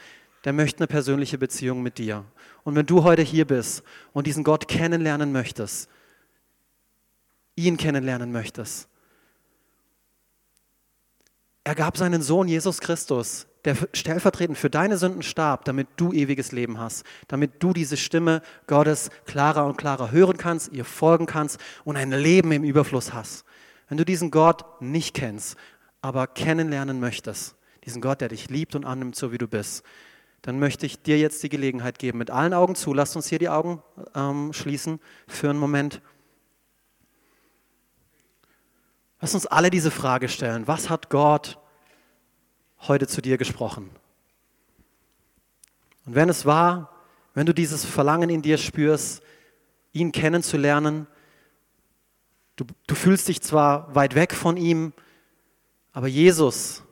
der 0.45 0.55
möchte 0.55 0.81
eine 0.81 0.87
persönliche 0.87 1.39
Beziehung 1.39 1.83
mit 1.83 1.99
dir. 1.99 2.25
Und 2.65 2.75
wenn 2.75 2.87
du 2.87 3.05
heute 3.05 3.23
hier 3.23 3.47
bist 3.47 3.83
und 4.13 4.27
diesen 4.27 4.43
Gott 4.43 4.69
kennenlernen 4.69 5.33
möchtest, 5.33 5.89
ihn 7.57 7.77
kennenlernen 7.77 8.33
möchtest, 8.33 8.89
er 11.65 11.75
gab 11.75 11.97
seinen 11.97 12.23
Sohn 12.23 12.49
Jesus 12.49 12.81
Christus, 12.81 13.47
der 13.65 13.77
stellvertretend 13.93 14.59
für 14.59 14.71
deine 14.71 14.97
Sünden 14.97 15.23
starb, 15.23 15.65
damit 15.65 15.89
du 15.97 16.13
ewiges 16.13 16.51
Leben 16.51 16.81
hast, 16.81 17.05
damit 17.29 17.63
du 17.63 17.73
diese 17.73 17.97
Stimme 17.97 18.43
Gottes 18.67 19.11
klarer 19.25 19.67
und 19.67 19.77
klarer 19.77 20.11
hören 20.11 20.37
kannst, 20.37 20.73
ihr 20.73 20.85
folgen 20.85 21.27
kannst 21.27 21.61
und 21.85 21.97
ein 21.97 22.11
Leben 22.11 22.51
im 22.51 22.65
Überfluss 22.65 23.13
hast. 23.13 23.45
Wenn 23.89 23.99
du 23.99 24.05
diesen 24.05 24.31
Gott 24.31 24.81
nicht 24.81 25.15
kennst, 25.15 25.57
aber 26.01 26.27
kennenlernen 26.27 26.99
möchtest, 26.99 27.55
diesen 27.85 28.03
Gott, 28.03 28.21
der 28.21 28.29
dich 28.29 28.51
liebt 28.51 28.75
und 28.75 28.85
annimmt, 28.85 29.15
so 29.15 29.31
wie 29.31 29.39
du 29.39 29.47
bist, 29.47 29.85
dann 30.43 30.59
möchte 30.59 30.87
ich 30.87 31.01
dir 31.01 31.19
jetzt 31.19 31.43
die 31.45 31.49
Gelegenheit 31.49 32.01
geben, 32.01 32.19
mit 32.19 32.31
allen 32.31 32.53
Augen 32.53 32.75
zu, 32.75 32.93
lasst 32.93 33.15
uns 33.15 33.29
hier 33.29 33.39
die 33.39 33.49
Augen 33.49 33.81
ähm, 34.17 34.53
schließen 34.53 34.99
für 35.29 35.51
einen 35.51 35.61
Moment. 35.61 36.03
Lass 39.23 39.35
uns 39.35 39.47
alle 39.47 39.71
diese 39.71 39.93
Frage 39.93 40.29
stellen. 40.29 40.67
Was 40.67 40.91
hat 40.91 41.09
Gott 41.09 41.57
heute 42.81 43.07
zu 43.07 43.23
dir 43.23 43.39
gesprochen? 43.39 43.89
Und 46.05 46.17
wenn 46.17 46.29
es 46.29 46.45
war, 46.45 46.91
wenn 47.33 47.47
du 47.47 47.55
dieses 47.55 47.85
Verlangen 47.85 48.31
in 48.31 48.43
dir 48.43 48.59
spürst, 48.59 49.23
ihn 49.93 50.11
kennenzulernen, 50.11 51.07
du, 52.57 52.65
du 52.89 52.97
fühlst 52.97 53.29
dich 53.29 53.41
zwar 53.41 53.95
weit 53.95 54.17
weg 54.17 54.35
von 54.35 54.57
ihm, 54.57 54.93
aber 55.93 56.09
Jesus 56.09 56.83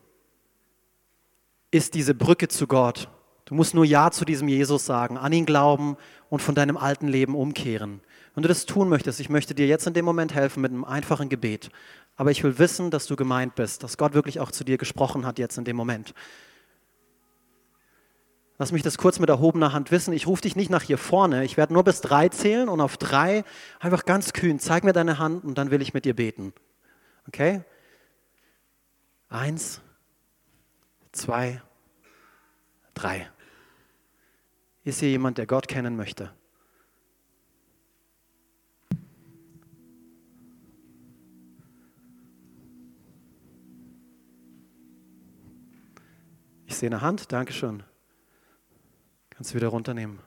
ist 1.72 1.94
diese 1.94 2.14
Brücke 2.14 2.46
zu 2.46 2.68
Gott. 2.68 3.08
Du 3.44 3.56
musst 3.56 3.74
nur 3.74 3.84
Ja 3.84 4.12
zu 4.12 4.24
diesem 4.24 4.46
Jesus 4.46 4.86
sagen, 4.86 5.18
an 5.18 5.32
ihn 5.32 5.46
glauben 5.46 5.96
und 6.28 6.42
von 6.42 6.54
deinem 6.54 6.76
alten 6.76 7.08
Leben 7.08 7.34
umkehren. 7.34 8.00
Wenn 8.34 8.42
du 8.42 8.48
das 8.48 8.66
tun 8.66 8.88
möchtest, 8.88 9.18
ich 9.18 9.28
möchte 9.28 9.56
dir 9.56 9.66
jetzt 9.66 9.88
in 9.88 9.94
dem 9.94 10.04
Moment 10.04 10.32
helfen 10.32 10.60
mit 10.60 10.70
einem 10.70 10.84
einfachen 10.84 11.28
Gebet. 11.28 11.70
Aber 12.20 12.30
ich 12.30 12.44
will 12.44 12.58
wissen, 12.58 12.90
dass 12.90 13.06
du 13.06 13.16
gemeint 13.16 13.54
bist, 13.54 13.82
dass 13.82 13.96
Gott 13.96 14.12
wirklich 14.12 14.40
auch 14.40 14.50
zu 14.50 14.62
dir 14.62 14.76
gesprochen 14.76 15.24
hat 15.24 15.38
jetzt 15.38 15.56
in 15.56 15.64
dem 15.64 15.74
Moment. 15.74 16.12
Lass 18.58 18.72
mich 18.72 18.82
das 18.82 18.98
kurz 18.98 19.18
mit 19.20 19.30
erhobener 19.30 19.72
Hand 19.72 19.90
wissen. 19.90 20.12
Ich 20.12 20.26
rufe 20.26 20.42
dich 20.42 20.54
nicht 20.54 20.68
nach 20.68 20.82
hier 20.82 20.98
vorne. 20.98 21.46
Ich 21.46 21.56
werde 21.56 21.72
nur 21.72 21.82
bis 21.82 22.02
drei 22.02 22.28
zählen 22.28 22.68
und 22.68 22.82
auf 22.82 22.98
drei 22.98 23.42
einfach 23.78 24.04
ganz 24.04 24.34
kühn, 24.34 24.58
zeig 24.58 24.84
mir 24.84 24.92
deine 24.92 25.18
Hand 25.18 25.44
und 25.44 25.56
dann 25.56 25.70
will 25.70 25.80
ich 25.80 25.94
mit 25.94 26.04
dir 26.04 26.14
beten. 26.14 26.52
Okay? 27.26 27.62
Eins, 29.30 29.80
zwei, 31.12 31.62
drei. 32.92 33.30
Ist 34.84 35.00
hier 35.00 35.08
jemand, 35.08 35.38
der 35.38 35.46
Gott 35.46 35.68
kennen 35.68 35.96
möchte? 35.96 36.34
Sehe 46.80 46.88
eine 46.88 47.02
Hand, 47.02 47.30
danke 47.30 47.52
schön. 47.52 47.82
Kannst 49.28 49.52
du 49.52 49.56
wieder 49.56 49.68
runternehmen. 49.68 50.18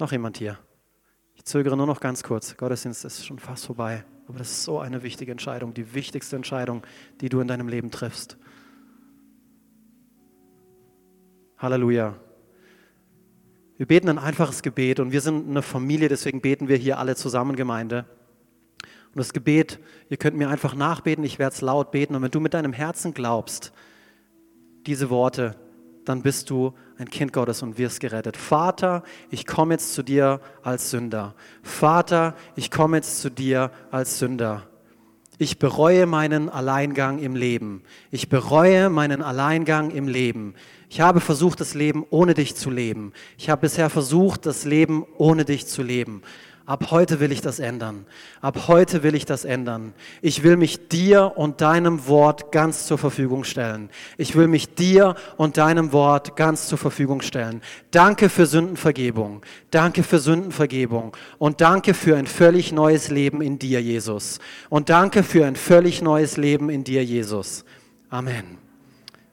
Noch 0.00 0.10
jemand 0.10 0.38
hier? 0.38 0.58
Ich 1.34 1.44
zögere 1.44 1.76
nur 1.76 1.86
noch 1.86 2.00
ganz 2.00 2.24
kurz. 2.24 2.56
Gottesdienst 2.56 3.04
ist 3.04 3.24
schon 3.24 3.38
fast 3.38 3.66
vorbei. 3.66 4.04
Aber 4.26 4.38
das 4.38 4.50
ist 4.50 4.64
so 4.64 4.80
eine 4.80 5.02
wichtige 5.04 5.30
Entscheidung, 5.30 5.72
die 5.72 5.94
wichtigste 5.94 6.34
Entscheidung, 6.34 6.84
die 7.20 7.28
du 7.28 7.40
in 7.40 7.46
deinem 7.46 7.68
Leben 7.68 7.92
triffst. 7.92 8.38
Halleluja. 11.58 12.16
Wir 13.76 13.86
beten 13.86 14.08
ein 14.08 14.18
einfaches 14.18 14.62
Gebet 14.62 14.98
und 14.98 15.12
wir 15.12 15.20
sind 15.20 15.48
eine 15.48 15.62
Familie, 15.62 16.08
deswegen 16.08 16.40
beten 16.40 16.66
wir 16.66 16.76
hier 16.76 16.98
alle 16.98 17.14
zusammen 17.14 17.54
Gemeinde. 17.54 18.06
Und 18.82 19.18
das 19.18 19.32
Gebet, 19.32 19.78
ihr 20.08 20.16
könnt 20.16 20.36
mir 20.36 20.48
einfach 20.48 20.74
nachbeten, 20.74 21.22
ich 21.24 21.38
werde 21.38 21.54
es 21.54 21.60
laut 21.60 21.92
beten. 21.92 22.16
Und 22.16 22.22
wenn 22.22 22.30
du 22.32 22.40
mit 22.40 22.54
deinem 22.54 22.72
Herzen 22.72 23.14
glaubst, 23.14 23.72
diese 24.86 25.10
Worte, 25.10 25.56
dann 26.04 26.22
bist 26.22 26.50
du 26.50 26.74
ein 26.98 27.08
Kind 27.08 27.32
Gottes 27.32 27.62
und 27.62 27.78
wirst 27.78 28.00
gerettet. 28.00 28.36
Vater, 28.36 29.02
ich 29.30 29.46
komme 29.46 29.74
jetzt 29.74 29.94
zu 29.94 30.02
dir 30.02 30.40
als 30.62 30.90
Sünder. 30.90 31.34
Vater, 31.62 32.34
ich 32.56 32.70
komme 32.70 32.98
jetzt 32.98 33.20
zu 33.20 33.30
dir 33.30 33.70
als 33.90 34.18
Sünder. 34.18 34.68
Ich 35.38 35.58
bereue 35.58 36.06
meinen 36.06 36.48
Alleingang 36.48 37.18
im 37.18 37.34
Leben. 37.34 37.82
Ich 38.12 38.28
bereue 38.28 38.88
meinen 38.88 39.20
Alleingang 39.20 39.90
im 39.90 40.06
Leben. 40.06 40.54
Ich 40.88 41.00
habe 41.00 41.20
versucht, 41.20 41.60
das 41.60 41.74
Leben 41.74 42.06
ohne 42.10 42.34
dich 42.34 42.54
zu 42.54 42.70
leben. 42.70 43.12
Ich 43.36 43.50
habe 43.50 43.62
bisher 43.62 43.90
versucht, 43.90 44.46
das 44.46 44.64
Leben 44.64 45.04
ohne 45.18 45.44
dich 45.44 45.66
zu 45.66 45.82
leben. 45.82 46.22
Ab 46.66 46.90
heute 46.90 47.20
will 47.20 47.30
ich 47.30 47.42
das 47.42 47.58
ändern. 47.58 48.06
Ab 48.40 48.68
heute 48.68 49.02
will 49.02 49.14
ich 49.14 49.26
das 49.26 49.44
ändern. 49.44 49.92
Ich 50.22 50.42
will 50.42 50.56
mich 50.56 50.88
dir 50.88 51.34
und 51.36 51.60
deinem 51.60 52.06
Wort 52.06 52.52
ganz 52.52 52.86
zur 52.86 52.96
Verfügung 52.96 53.44
stellen. 53.44 53.90
Ich 54.16 54.34
will 54.34 54.46
mich 54.46 54.74
dir 54.74 55.14
und 55.36 55.58
deinem 55.58 55.92
Wort 55.92 56.36
ganz 56.36 56.66
zur 56.66 56.78
Verfügung 56.78 57.20
stellen. 57.20 57.60
Danke 57.90 58.30
für 58.30 58.46
Sündenvergebung. 58.46 59.42
Danke 59.70 60.02
für 60.02 60.18
Sündenvergebung. 60.18 61.14
Und 61.36 61.60
danke 61.60 61.92
für 61.92 62.16
ein 62.16 62.26
völlig 62.26 62.72
neues 62.72 63.10
Leben 63.10 63.42
in 63.42 63.58
dir, 63.58 63.82
Jesus. 63.82 64.38
Und 64.70 64.88
danke 64.88 65.22
für 65.22 65.44
ein 65.44 65.56
völlig 65.56 66.00
neues 66.00 66.38
Leben 66.38 66.70
in 66.70 66.82
dir, 66.82 67.04
Jesus. 67.04 67.66
Amen. 68.08 68.56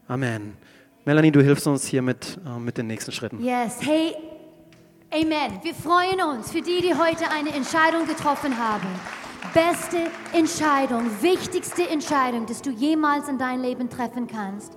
Amen. 0.10 0.58
Melanie, 1.06 1.32
du 1.32 1.42
hilfst 1.42 1.66
uns 1.66 1.86
hier 1.86 2.02
mit, 2.02 2.38
äh, 2.46 2.60
mit 2.60 2.78
den 2.78 2.88
nächsten 2.88 3.14
Schritten. 3.14 3.42
Yes, 3.42 3.78
hey, 3.80 4.16
Amen. 5.14 5.60
Wir 5.62 5.74
freuen 5.74 6.22
uns 6.22 6.54
für 6.54 6.62
die, 6.62 6.80
die 6.80 6.96
heute 6.96 7.30
eine 7.30 7.54
Entscheidung 7.54 8.08
getroffen 8.08 8.58
haben. 8.58 8.88
Beste 9.54 10.10
Entscheidung, 10.32 11.22
wichtigste 11.22 11.86
Entscheidung, 11.90 12.46
dass 12.46 12.62
du 12.62 12.70
jemals 12.70 13.28
in 13.28 13.38
dein 13.38 13.62
Leben 13.62 13.90
treffen 13.90 14.26
kannst. 14.28 14.72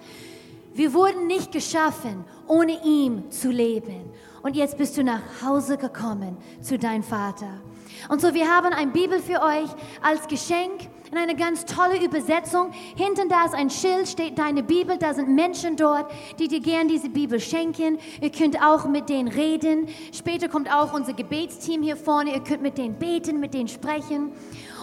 Wir 0.74 0.92
wurden 0.92 1.28
nicht 1.28 1.52
geschaffen, 1.52 2.24
ohne 2.48 2.84
ihm 2.84 3.30
zu 3.30 3.52
leben. 3.52 4.10
Und 4.42 4.56
jetzt 4.56 4.76
bist 4.76 4.96
du 4.96 5.04
nach 5.04 5.22
Hause 5.40 5.78
gekommen 5.78 6.36
zu 6.60 6.80
deinem 6.80 7.04
Vater. 7.04 7.60
Und 8.08 8.20
so, 8.20 8.34
wir 8.34 8.52
haben 8.52 8.72
ein 8.74 8.90
Bibel 8.90 9.20
für 9.20 9.40
euch 9.40 9.70
als 10.02 10.26
Geschenk 10.26 10.88
in 11.10 11.18
eine 11.18 11.36
ganz 11.36 11.64
tolle 11.64 12.02
Übersetzung. 12.02 12.70
Hinten 12.96 13.28
da 13.28 13.44
ist 13.44 13.54
ein 13.54 13.70
Schild, 13.70 14.08
steht 14.08 14.38
deine 14.38 14.62
Bibel. 14.62 14.96
Da 14.98 15.14
sind 15.14 15.28
Menschen 15.28 15.76
dort, 15.76 16.10
die 16.38 16.48
dir 16.48 16.60
gern 16.60 16.88
diese 16.88 17.08
Bibel 17.08 17.40
schenken. 17.40 17.98
Ihr 18.20 18.30
könnt 18.30 18.62
auch 18.62 18.86
mit 18.86 19.08
denen 19.08 19.28
reden. 19.28 19.88
Später 20.12 20.48
kommt 20.48 20.72
auch 20.72 20.92
unser 20.92 21.12
Gebetsteam 21.12 21.82
hier 21.82 21.96
vorne. 21.96 22.34
Ihr 22.34 22.40
könnt 22.40 22.62
mit 22.62 22.78
denen 22.78 22.94
beten, 22.94 23.40
mit 23.40 23.54
denen 23.54 23.68
sprechen. 23.68 24.32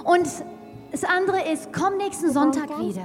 Und 0.04 0.28
das 0.92 1.04
andere 1.04 1.50
ist, 1.52 1.72
komm 1.74 1.98
nächsten 1.98 2.32
Sonntag 2.32 2.70
wieder. 2.80 3.04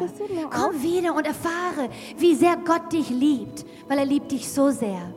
Komm 0.51 0.83
wieder 0.83 1.15
und 1.15 1.27
erfahre, 1.27 1.89
wie 2.19 2.35
sehr 2.35 2.57
Gott 2.57 2.93
dich 2.93 3.11
liebt, 3.11 3.65
weil 3.89 3.99
er 3.99 4.07
liebt 4.07 4.33
dich 4.33 4.51
so 4.51 4.71
sehr. 4.71 5.13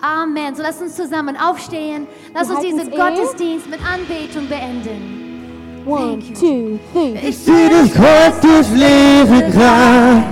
Amen. 0.00 0.54
So 0.54 0.62
lass 0.62 0.82
uns 0.82 0.94
zusammen 0.94 1.36
aufstehen. 1.36 2.06
Lass 2.34 2.50
uns 2.50 2.60
diesen 2.60 2.90
Gottesdienst 2.90 3.68
mit 3.70 3.80
Anbetung 3.80 4.48
beenden. 4.48 5.25
One, 5.86 6.20
two, 6.34 6.80
three. 6.92 7.14
Ich 7.28 7.46
Wie 7.46 7.68
das 7.70 7.92
Kreuz 7.94 8.40
durchleben 8.40 9.52
kann, 9.52 10.24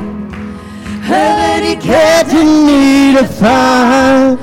höre 1.07 1.61
die 1.63 1.77
Ketten 1.77 2.67
niederfallen. 2.67 4.37